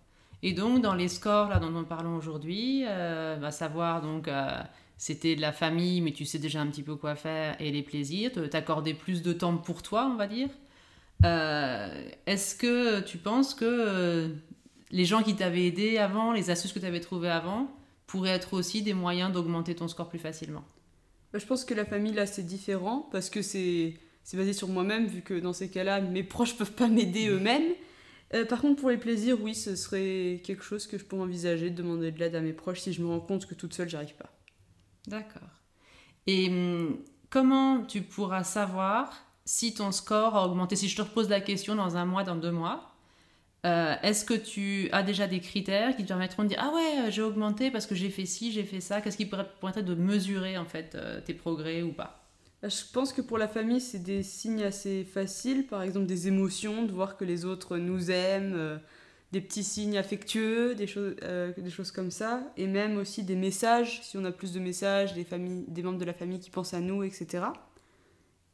Et 0.42 0.52
donc, 0.52 0.80
dans 0.80 0.94
les 0.94 1.08
scores 1.08 1.48
là, 1.48 1.58
dont 1.58 1.70
nous 1.70 1.84
parlons 1.84 2.16
aujourd'hui, 2.16 2.84
euh, 2.86 3.42
à 3.42 3.50
savoir, 3.50 4.00
donc, 4.00 4.28
euh, 4.28 4.48
c'était 4.96 5.36
de 5.36 5.40
la 5.40 5.52
famille, 5.52 6.00
mais 6.00 6.12
tu 6.12 6.24
sais 6.24 6.38
déjà 6.38 6.60
un 6.60 6.66
petit 6.66 6.82
peu 6.82 6.96
quoi 6.96 7.14
faire, 7.14 7.56
et 7.60 7.70
les 7.70 7.82
plaisirs, 7.82 8.32
t'accorder 8.50 8.94
plus 8.94 9.22
de 9.22 9.32
temps 9.32 9.56
pour 9.56 9.82
toi, 9.82 10.10
on 10.12 10.16
va 10.16 10.26
dire. 10.26 10.48
Euh, 11.24 12.08
est-ce 12.26 12.54
que 12.54 13.00
tu 13.00 13.18
penses 13.18 13.54
que 13.54 14.34
les 14.90 15.04
gens 15.04 15.22
qui 15.22 15.36
t'avaient 15.36 15.66
aidé 15.66 15.98
avant, 15.98 16.32
les 16.32 16.50
astuces 16.50 16.72
que 16.72 16.78
tu 16.78 16.86
avais 16.86 17.00
trouvées 17.00 17.30
avant, 17.30 17.70
pourraient 18.06 18.30
être 18.30 18.54
aussi 18.54 18.82
des 18.82 18.94
moyens 18.94 19.32
d'augmenter 19.32 19.74
ton 19.74 19.88
score 19.88 20.08
plus 20.08 20.18
facilement? 20.18 20.64
Bah, 21.32 21.38
Je 21.38 21.46
pense 21.46 21.64
que 21.64 21.74
la 21.74 21.84
famille, 21.84 22.14
là, 22.14 22.26
c'est 22.26 22.42
différent, 22.42 23.08
parce 23.12 23.28
que 23.28 23.42
c'est 23.42 23.94
basé 24.32 24.54
sur 24.54 24.68
moi-même, 24.68 25.06
vu 25.06 25.20
que 25.20 25.34
dans 25.34 25.52
ces 25.52 25.68
cas-là, 25.68 26.00
mes 26.00 26.22
proches 26.22 26.56
peuvent 26.56 26.72
pas 26.72 26.88
m'aider 26.88 27.28
eux-mêmes. 27.28 27.74
Euh, 28.34 28.44
par 28.44 28.60
contre, 28.60 28.80
pour 28.80 28.90
les 28.90 28.96
plaisirs, 28.96 29.40
oui, 29.40 29.54
ce 29.54 29.74
serait 29.76 30.40
quelque 30.44 30.62
chose 30.62 30.86
que 30.86 30.98
je 30.98 31.04
pourrais 31.04 31.22
envisager 31.22 31.70
de 31.70 31.76
demander 31.76 32.12
de 32.12 32.18
l'aide 32.18 32.34
à 32.36 32.40
mes 32.40 32.52
proches 32.52 32.80
si 32.80 32.92
je 32.92 33.02
me 33.02 33.08
rends 33.08 33.20
compte 33.20 33.46
que 33.46 33.54
toute 33.54 33.74
seule, 33.74 33.88
j'y 33.88 33.96
arrive 33.96 34.14
pas. 34.14 34.30
D'accord. 35.06 35.48
Et 36.26 36.48
hum, 36.48 36.98
comment 37.30 37.84
tu 37.84 38.02
pourras 38.02 38.44
savoir 38.44 39.12
si 39.44 39.74
ton 39.74 39.92
score 39.92 40.36
a 40.36 40.46
augmenté? 40.46 40.76
Si 40.76 40.88
je 40.88 40.96
te 40.96 41.02
repose 41.02 41.28
la 41.28 41.40
question 41.40 41.74
dans 41.74 41.96
un 41.96 42.04
mois, 42.04 42.22
dans 42.24 42.36
deux 42.36 42.52
mois, 42.52 42.94
euh, 43.66 43.94
est-ce 44.02 44.24
que 44.24 44.34
tu 44.34 44.88
as 44.92 45.02
déjà 45.02 45.26
des 45.26 45.40
critères 45.40 45.96
qui 45.96 46.02
te 46.04 46.08
permettront 46.08 46.44
de 46.44 46.48
dire 46.48 46.58
ah 46.60 46.72
ouais 46.74 47.10
j'ai 47.10 47.20
augmenté 47.22 47.70
parce 47.70 47.86
que 47.86 47.94
j'ai 47.94 48.08
fait 48.10 48.24
ci 48.26 48.52
j'ai 48.52 48.64
fait 48.64 48.80
ça? 48.80 49.00
Qu'est-ce 49.02 49.16
qui 49.18 49.26
pourrait 49.26 49.46
permettre 49.60 49.82
de 49.82 49.94
mesurer 49.94 50.56
en 50.56 50.64
fait 50.64 50.94
euh, 50.94 51.20
tes 51.20 51.34
progrès 51.34 51.82
ou 51.82 51.92
pas? 51.92 52.19
Je 52.62 52.92
pense 52.92 53.12
que 53.12 53.22
pour 53.22 53.38
la 53.38 53.48
famille, 53.48 53.80
c'est 53.80 54.02
des 54.02 54.22
signes 54.22 54.62
assez 54.62 55.04
faciles, 55.04 55.66
par 55.66 55.82
exemple 55.82 56.06
des 56.06 56.28
émotions, 56.28 56.84
de 56.84 56.92
voir 56.92 57.16
que 57.16 57.24
les 57.24 57.46
autres 57.46 57.78
nous 57.78 58.10
aiment, 58.10 58.54
euh, 58.54 58.76
des 59.32 59.40
petits 59.40 59.64
signes 59.64 59.96
affectueux, 59.96 60.74
des 60.74 60.86
choses, 60.86 61.16
euh, 61.22 61.52
des 61.56 61.70
choses 61.70 61.90
comme 61.90 62.10
ça, 62.10 62.42
et 62.58 62.66
même 62.66 62.98
aussi 62.98 63.22
des 63.22 63.36
messages, 63.36 64.02
si 64.02 64.18
on 64.18 64.24
a 64.24 64.32
plus 64.32 64.52
de 64.52 64.60
messages, 64.60 65.14
des, 65.14 65.24
familles, 65.24 65.64
des 65.68 65.82
membres 65.82 65.98
de 65.98 66.04
la 66.04 66.12
famille 66.12 66.40
qui 66.40 66.50
pensent 66.50 66.74
à 66.74 66.80
nous, 66.80 67.02
etc. 67.02 67.44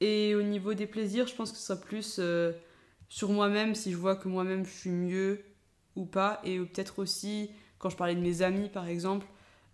Et 0.01 0.35
au 0.37 0.43
niveau 0.43 0.75
des 0.75 0.87
plaisirs, 0.87 1.27
je 1.27 1.35
pense 1.35 1.51
que 1.51 1.59
ce 1.59 1.65
sera 1.65 1.81
plus 1.81 2.17
euh, 2.21 2.53
sur 3.09 3.31
moi-même, 3.31 3.75
si 3.75 3.91
je 3.91 3.97
vois 3.97 4.15
que 4.15 4.29
moi-même 4.29 4.65
je 4.65 4.71
suis 4.71 4.91
mieux 4.91 5.41
ou 5.97 6.05
pas, 6.05 6.41
et 6.45 6.59
peut-être 6.61 7.01
aussi, 7.01 7.51
quand 7.79 7.91
je 7.91 7.97
parlais 7.97 8.15
de 8.15 8.21
mes 8.21 8.43
amis 8.43 8.69
par 8.69 8.87
exemple, 8.87 9.27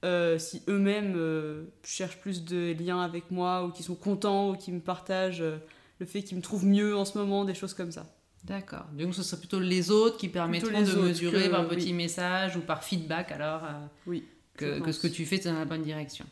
euh, 0.05 0.39
si 0.39 0.63
eux-mêmes 0.69 1.15
euh, 1.17 1.65
cherchent 1.85 2.19
plus 2.19 2.45
de 2.45 2.73
liens 2.73 3.01
avec 3.01 3.31
moi 3.31 3.65
ou 3.65 3.71
qui 3.71 3.83
sont 3.83 3.95
contents 3.95 4.51
ou 4.51 4.57
qui 4.57 4.73
me 4.73 4.81
partagent 4.81 5.43
euh, 5.43 5.59
le 6.01 6.07
fait 6.07 6.23
qu'ils 6.23 6.37
me 6.37 6.43
trouvent 6.43 6.67
mieux 6.67 6.97
en 6.97 7.05
ce 7.05 7.17
moment, 7.17 7.45
des 7.45 7.55
choses 7.55 7.75
comme 7.75 7.93
ça. 7.93 8.07
D'accord. 8.43 8.87
Donc 8.99 9.15
ce 9.15 9.23
serait 9.23 9.39
plutôt 9.39 9.61
les 9.61 9.93
autres 9.93 10.17
qui 10.17 10.29
permettront 10.29 10.81
de 10.81 10.97
mesurer 10.97 11.49
par 11.49 11.69
petit 11.69 11.93
message 11.93 12.57
ou 12.57 12.61
par 12.61 12.83
feedback 12.83 13.31
alors 13.31 13.63
oui, 14.07 14.25
que, 14.57 14.81
que, 14.81 14.91
ce 14.91 14.99
que 14.99 15.07
tu 15.07 15.25
fais 15.25 15.37
est 15.37 15.45
dans 15.45 15.59
la 15.59 15.65
bonne 15.65 15.85
direction. 15.85 16.27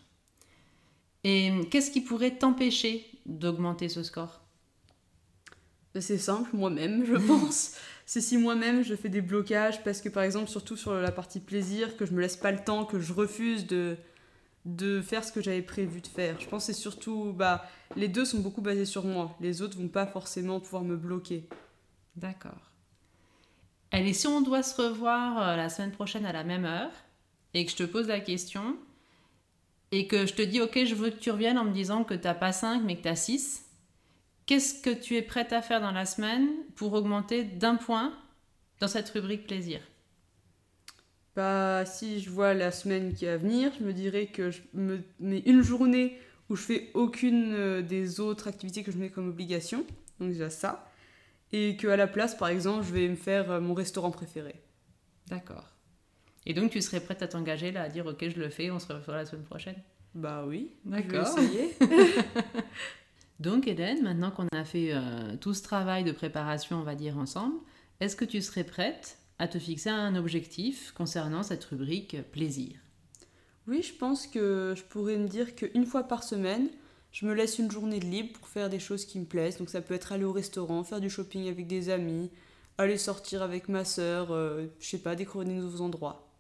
Et 1.23 1.53
qu'est-ce 1.71 1.93
qui 1.93 2.01
pourrait 2.01 2.37
t'empêcher 2.37 3.07
d'augmenter 3.27 3.89
ce 3.89 4.03
score? 4.03 4.41
C'est 5.95 6.19
simple, 6.19 6.51
moi-même, 6.53 7.05
je 7.05 7.15
pense 7.27 7.77
c'est 8.11 8.21
si 8.21 8.39
moi-même 8.39 8.83
je 8.83 8.97
fais 8.97 9.09
des 9.09 9.21
blocages 9.21 9.85
parce 9.85 10.01
que 10.01 10.09
par 10.09 10.25
exemple 10.25 10.51
surtout 10.51 10.77
sur 10.77 10.95
la 10.95 11.13
partie 11.13 11.39
plaisir 11.39 11.97
que 11.97 12.05
je 12.05 12.13
me 12.13 12.21
laisse 12.21 12.37
pas 12.37 12.51
le 12.51 12.59
temps 12.59 12.85
que 12.85 12.99
je 12.99 13.13
refuse 13.13 13.69
de 13.69 13.97
de 14.65 15.01
faire 15.01 15.23
ce 15.23 15.31
que 15.31 15.41
j'avais 15.41 15.63
prévu 15.63 16.01
de 16.01 16.09
faire. 16.09 16.41
Je 16.41 16.49
pense 16.49 16.67
que 16.67 16.73
c'est 16.73 16.81
surtout 16.81 17.33
bah 17.33 17.65
les 17.95 18.09
deux 18.09 18.25
sont 18.25 18.41
beaucoup 18.41 18.63
basés 18.63 18.85
sur 18.85 19.05
moi. 19.05 19.37
Les 19.41 19.63
autres 19.63 19.79
vont 19.79 19.87
pas 19.87 20.09
forcément 20.09 20.59
pouvoir 20.59 20.83
me 20.83 20.97
bloquer. 20.97 21.49
D'accord. 22.17 22.73
Allez 23.93 24.13
si 24.13 24.27
on 24.27 24.41
doit 24.41 24.65
se 24.65 24.83
revoir 24.83 25.41
euh, 25.41 25.55
la 25.55 25.69
semaine 25.69 25.93
prochaine 25.93 26.27
à 26.27 26.33
la 26.33 26.43
même 26.43 26.65
heure 26.65 26.91
et 27.55 27.65
que 27.65 27.71
je 27.71 27.77
te 27.77 27.85
pose 27.85 28.09
la 28.09 28.19
question 28.19 28.77
et 29.93 30.09
que 30.09 30.27
je 30.27 30.35
te 30.35 30.43
dis 30.43 30.61
ok 30.61 30.85
je 30.85 30.97
veux 30.97 31.11
que 31.11 31.21
tu 31.21 31.31
reviennes 31.31 31.59
en 31.59 31.65
me 31.65 31.73
disant 31.73 32.03
que 32.03 32.15
t'as 32.15 32.35
pas 32.35 32.51
5 32.51 32.83
mais 32.83 32.97
que 32.97 33.03
tu 33.03 33.09
as 33.09 33.15
6 33.15 33.70
Qu'est-ce 34.51 34.83
que 34.83 34.91
tu 34.91 35.15
es 35.15 35.23
prête 35.23 35.53
à 35.53 35.63
faire 35.63 35.81
dans 35.81 35.93
la 35.93 36.05
semaine 36.05 36.49
pour 36.75 36.93
augmenter 36.95 37.45
d'un 37.45 37.77
point 37.77 38.13
dans 38.81 38.89
cette 38.89 39.09
rubrique 39.11 39.47
plaisir? 39.47 39.79
Bah, 41.37 41.87
si 41.87 42.19
je 42.19 42.31
vois 42.31 42.53
la 42.53 42.73
semaine 42.73 43.15
qui 43.15 43.27
va 43.27 43.37
venir, 43.37 43.71
je 43.79 43.85
me 43.85 43.93
dirais 43.93 44.27
que 44.27 44.51
je 44.51 44.63
me 44.75 45.05
mets 45.21 45.45
une 45.47 45.63
journée 45.63 46.19
où 46.49 46.57
je 46.57 46.63
fais 46.63 46.91
aucune 46.95 47.55
euh, 47.55 47.81
des 47.81 48.19
autres 48.19 48.49
activités 48.49 48.83
que 48.83 48.91
je 48.91 48.99
mets 48.99 49.09
comme 49.09 49.29
obligation, 49.29 49.87
donc 50.19 50.31
déjà 50.31 50.51
ça, 50.51 50.91
et 51.53 51.77
que 51.77 51.87
à 51.87 51.97
la 51.97 52.09
place, 52.09 52.35
par 52.35 52.49
exemple, 52.49 52.85
je 52.85 52.93
vais 52.93 53.07
me 53.07 53.15
faire 53.15 53.53
euh, 53.53 53.61
mon 53.61 53.75
restaurant 53.75 54.11
préféré. 54.11 54.57
D'accord. 55.29 55.77
Et 56.45 56.55
donc 56.55 56.73
tu 56.73 56.83
serais 56.83 56.99
prête 56.99 57.23
à 57.23 57.29
t'engager 57.29 57.71
là, 57.71 57.83
à 57.83 57.89
dire 57.89 58.05
ok, 58.05 58.29
je 58.29 58.41
le 58.41 58.49
fais, 58.49 58.73
on 58.73 58.81
se 58.81 58.93
revoit 58.93 59.15
la 59.15 59.27
semaine 59.27 59.45
prochaine? 59.45 59.77
Bah 60.13 60.43
oui. 60.45 60.73
D'accord. 60.85 61.39
Donc 63.41 63.67
Hélène, 63.67 64.03
maintenant 64.03 64.31
qu'on 64.31 64.47
a 64.53 64.65
fait 64.65 64.93
euh, 64.93 65.35
tout 65.41 65.55
ce 65.55 65.63
travail 65.63 66.05
de 66.05 66.13
préparation, 66.13 66.77
on 66.77 66.83
va 66.83 66.95
dire 66.95 67.17
ensemble, 67.17 67.57
est-ce 67.99 68.15
que 68.15 68.27
tu 68.27 68.43
serais 68.43 68.65
prête 68.65 69.19
à 69.39 69.49
te 69.49 69.59
fixer 69.59 69.89
un 69.89 70.15
objectif 70.15 70.93
concernant 70.93 71.43
cette 71.43 71.65
rubrique 71.65 72.19
plaisir? 72.33 72.77
Oui, 73.67 73.83
je 73.83 73.95
pense 73.95 74.27
que 74.27 74.75
je 74.77 74.83
pourrais 74.83 75.17
me 75.17 75.27
dire 75.27 75.55
qu'une 75.55 75.87
fois 75.87 76.03
par 76.03 76.23
semaine, 76.23 76.69
je 77.13 77.25
me 77.25 77.33
laisse 77.33 77.59
une 77.59 77.71
journée 77.71 77.99
de 77.99 78.05
libre 78.05 78.39
pour 78.39 78.47
faire 78.47 78.69
des 78.69 78.79
choses 78.79 79.07
qui 79.07 79.19
me 79.19 79.25
plaisent. 79.25 79.57
Donc 79.57 79.71
ça 79.71 79.81
peut 79.81 79.95
être 79.95 80.13
aller 80.13 80.25
au 80.25 80.33
restaurant, 80.33 80.85
faire 80.85 81.01
du 81.01 81.09
shopping 81.09 81.49
avec 81.49 81.67
des 81.67 81.89
amis, 81.89 82.31
aller 82.77 82.99
sortir 82.99 83.43
avec 83.43 83.71
ma 83.71 83.87
sœur, 83.87 84.33
euh, 84.33 84.67
je 84.81 84.87
sais 84.87 84.99
pas, 84.99 85.17
découvrir 85.17 85.49
des 85.49 85.55
nouveaux 85.55 85.81
endroits. 85.81 86.31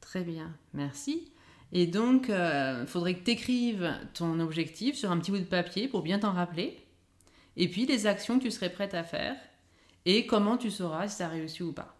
Très 0.00 0.22
bien, 0.22 0.54
merci. 0.74 1.32
Et 1.72 1.86
donc, 1.86 2.26
il 2.28 2.34
euh, 2.34 2.86
faudrait 2.86 3.14
que 3.14 3.24
tu 3.24 3.32
écrives 3.32 3.92
ton 4.14 4.40
objectif 4.40 4.96
sur 4.96 5.10
un 5.10 5.18
petit 5.18 5.30
bout 5.30 5.38
de 5.38 5.44
papier 5.44 5.88
pour 5.88 6.02
bien 6.02 6.18
t'en 6.18 6.32
rappeler. 6.32 6.78
Et 7.56 7.68
puis, 7.68 7.86
les 7.86 8.06
actions 8.06 8.38
que 8.38 8.44
tu 8.44 8.50
serais 8.50 8.70
prête 8.70 8.94
à 8.94 9.04
faire 9.04 9.36
et 10.06 10.26
comment 10.26 10.56
tu 10.56 10.70
sauras 10.70 11.08
si 11.08 11.16
ça 11.16 11.26
a 11.26 11.28
réussi 11.28 11.62
ou 11.62 11.72
pas. 11.72 11.94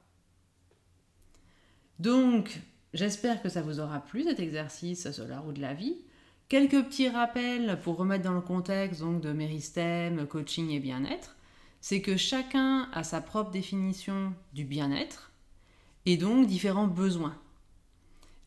Donc, 1.98 2.60
j'espère 2.94 3.42
que 3.42 3.48
ça 3.48 3.60
vous 3.60 3.80
aura 3.80 4.00
plu 4.00 4.22
cet 4.22 4.40
exercice 4.40 5.10
sur 5.10 5.26
la 5.26 5.40
roue 5.40 5.52
de 5.52 5.60
la 5.60 5.74
vie. 5.74 5.96
Quelques 6.48 6.82
petits 6.84 7.10
rappels 7.10 7.78
pour 7.82 7.96
remettre 7.96 8.24
dans 8.24 8.32
le 8.32 8.40
contexte 8.40 9.00
donc, 9.00 9.20
de 9.20 9.32
Méristème, 9.32 10.26
coaching 10.26 10.70
et 10.70 10.80
bien-être. 10.80 11.36
C'est 11.80 12.00
que 12.00 12.16
chacun 12.16 12.88
a 12.92 13.04
sa 13.04 13.20
propre 13.20 13.50
définition 13.50 14.32
du 14.54 14.64
bien-être 14.64 15.30
et 16.06 16.16
donc 16.16 16.46
différents 16.46 16.86
besoins. 16.86 17.36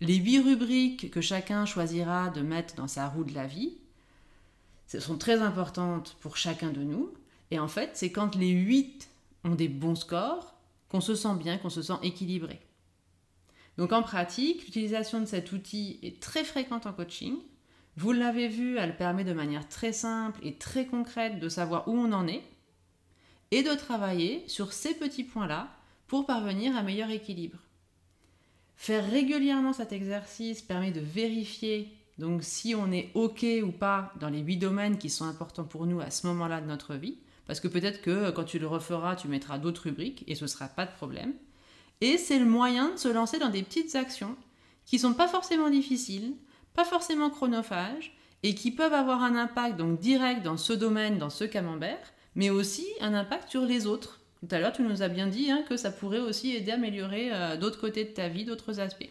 Les 0.01 0.15
huit 0.15 0.39
rubriques 0.39 1.11
que 1.11 1.21
chacun 1.21 1.65
choisira 1.65 2.29
de 2.29 2.41
mettre 2.41 2.75
dans 2.75 2.87
sa 2.87 3.07
roue 3.07 3.23
de 3.23 3.35
la 3.35 3.45
vie, 3.45 3.77
sont 4.99 5.17
très 5.17 5.41
importantes 5.41 6.17
pour 6.19 6.37
chacun 6.37 6.71
de 6.71 6.81
nous. 6.81 7.13
Et 7.51 7.59
en 7.59 7.67
fait, 7.67 7.91
c'est 7.93 8.11
quand 8.11 8.35
les 8.35 8.49
huit 8.49 9.09
ont 9.43 9.55
des 9.55 9.67
bons 9.67 9.95
scores 9.95 10.55
qu'on 10.89 11.01
se 11.01 11.15
sent 11.15 11.35
bien, 11.35 11.57
qu'on 11.57 11.69
se 11.69 11.83
sent 11.83 11.99
équilibré. 12.01 12.59
Donc 13.77 13.93
en 13.93 14.01
pratique, 14.01 14.65
l'utilisation 14.65 15.21
de 15.21 15.25
cet 15.25 15.51
outil 15.51 15.99
est 16.01 16.21
très 16.21 16.43
fréquente 16.43 16.87
en 16.87 16.93
coaching. 16.93 17.35
Vous 17.95 18.11
l'avez 18.11 18.47
vu, 18.47 18.77
elle 18.77 18.97
permet 18.97 19.23
de 19.23 19.33
manière 19.33 19.69
très 19.69 19.93
simple 19.93 20.39
et 20.43 20.55
très 20.55 20.85
concrète 20.87 21.39
de 21.39 21.47
savoir 21.47 21.87
où 21.87 21.91
on 21.91 22.11
en 22.11 22.27
est 22.27 22.43
et 23.51 23.63
de 23.63 23.73
travailler 23.73 24.43
sur 24.47 24.73
ces 24.73 24.93
petits 24.93 25.23
points-là 25.23 25.69
pour 26.07 26.25
parvenir 26.25 26.75
à 26.75 26.79
un 26.79 26.83
meilleur 26.83 27.09
équilibre. 27.11 27.59
Faire 28.75 29.09
régulièrement 29.09 29.73
cet 29.73 29.91
exercice 29.91 30.61
permet 30.61 30.91
de 30.91 31.01
vérifier 31.01 31.95
donc 32.17 32.43
si 32.43 32.75
on 32.75 32.91
est 32.91 33.09
OK 33.15 33.45
ou 33.63 33.71
pas 33.71 34.13
dans 34.19 34.29
les 34.29 34.39
huit 34.39 34.57
domaines 34.57 34.97
qui 34.97 35.09
sont 35.09 35.25
importants 35.25 35.63
pour 35.63 35.87
nous 35.87 36.01
à 36.01 36.11
ce 36.11 36.27
moment-là 36.27 36.61
de 36.61 36.67
notre 36.67 36.95
vie. 36.95 37.17
Parce 37.47 37.59
que 37.59 37.67
peut-être 37.67 38.01
que 38.01 38.31
quand 38.31 38.43
tu 38.43 38.59
le 38.59 38.67
referas, 38.67 39.15
tu 39.15 39.27
mettras 39.27 39.57
d'autres 39.57 39.83
rubriques 39.83 40.23
et 40.27 40.35
ce 40.35 40.45
ne 40.45 40.47
sera 40.47 40.67
pas 40.67 40.85
de 40.85 40.91
problème. 40.91 41.33
Et 41.99 42.17
c'est 42.17 42.39
le 42.39 42.45
moyen 42.45 42.93
de 42.93 42.97
se 42.97 43.07
lancer 43.07 43.39
dans 43.39 43.49
des 43.49 43.63
petites 43.63 43.95
actions 43.95 44.35
qui 44.85 44.99
sont 44.99 45.13
pas 45.13 45.27
forcément 45.27 45.69
difficiles, 45.69 46.35
pas 46.73 46.85
forcément 46.85 47.29
chronophages 47.29 48.15
et 48.43 48.55
qui 48.55 48.71
peuvent 48.71 48.93
avoir 48.93 49.21
un 49.21 49.35
impact 49.35 49.77
donc 49.77 49.99
direct 49.99 50.43
dans 50.43 50.57
ce 50.57 50.73
domaine, 50.73 51.17
dans 51.17 51.29
ce 51.29 51.43
camembert, 51.43 52.13
mais 52.35 52.49
aussi 52.49 52.85
un 52.99 53.13
impact 53.13 53.49
sur 53.49 53.65
les 53.65 53.85
autres. 53.85 54.20
Tout 54.41 54.55
à 54.55 54.59
l'heure, 54.59 54.73
tu 54.73 54.81
nous 54.81 55.03
as 55.03 55.07
bien 55.07 55.27
dit 55.27 55.51
hein, 55.51 55.63
que 55.69 55.77
ça 55.77 55.91
pourrait 55.91 56.19
aussi 56.19 56.55
aider 56.55 56.71
à 56.71 56.75
améliorer 56.75 57.31
euh, 57.31 57.57
d'autres 57.57 57.79
côtés 57.79 58.05
de 58.05 58.09
ta 58.09 58.27
vie, 58.27 58.43
d'autres 58.43 58.79
aspects. 58.79 59.09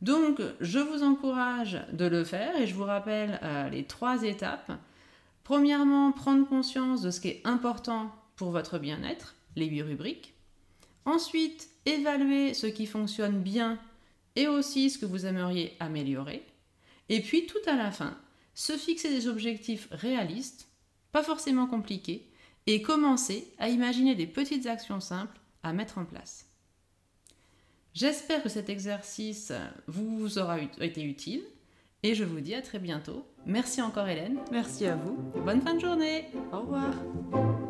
Donc, 0.00 0.40
je 0.60 0.78
vous 0.78 1.02
encourage 1.02 1.78
de 1.92 2.06
le 2.06 2.24
faire 2.24 2.56
et 2.56 2.66
je 2.66 2.74
vous 2.74 2.84
rappelle 2.84 3.38
euh, 3.42 3.68
les 3.68 3.84
trois 3.84 4.22
étapes. 4.22 4.72
Premièrement, 5.44 6.12
prendre 6.12 6.48
conscience 6.48 7.02
de 7.02 7.10
ce 7.10 7.20
qui 7.20 7.28
est 7.28 7.42
important 7.44 8.10
pour 8.36 8.50
votre 8.50 8.78
bien-être, 8.78 9.34
les 9.56 9.66
huit 9.66 9.82
rubriques. 9.82 10.32
Ensuite, 11.04 11.68
évaluer 11.84 12.54
ce 12.54 12.66
qui 12.66 12.86
fonctionne 12.86 13.42
bien 13.42 13.78
et 14.36 14.48
aussi 14.48 14.88
ce 14.88 14.98
que 14.98 15.06
vous 15.06 15.26
aimeriez 15.26 15.76
améliorer. 15.80 16.46
Et 17.10 17.20
puis, 17.20 17.44
tout 17.44 17.58
à 17.66 17.76
la 17.76 17.90
fin, 17.90 18.16
se 18.54 18.72
fixer 18.78 19.10
des 19.10 19.28
objectifs 19.28 19.88
réalistes, 19.90 20.68
pas 21.12 21.22
forcément 21.22 21.66
compliqués, 21.66 22.29
et 22.66 22.82
commencer 22.82 23.52
à 23.58 23.68
imaginer 23.68 24.14
des 24.14 24.26
petites 24.26 24.66
actions 24.66 25.00
simples 25.00 25.38
à 25.62 25.72
mettre 25.72 25.98
en 25.98 26.04
place. 26.04 26.46
J'espère 27.94 28.42
que 28.42 28.48
cet 28.48 28.68
exercice 28.68 29.52
vous 29.86 30.38
aura 30.38 30.58
été 30.60 31.02
utile 31.02 31.42
et 32.02 32.14
je 32.14 32.24
vous 32.24 32.40
dis 32.40 32.54
à 32.54 32.62
très 32.62 32.78
bientôt. 32.78 33.26
Merci 33.46 33.82
encore 33.82 34.08
Hélène. 34.08 34.38
Merci 34.52 34.86
à 34.86 34.96
vous. 34.96 35.16
Bonne 35.44 35.60
fin 35.60 35.74
de 35.74 35.80
journée. 35.80 36.26
Au 36.52 36.60
revoir. 36.60 37.69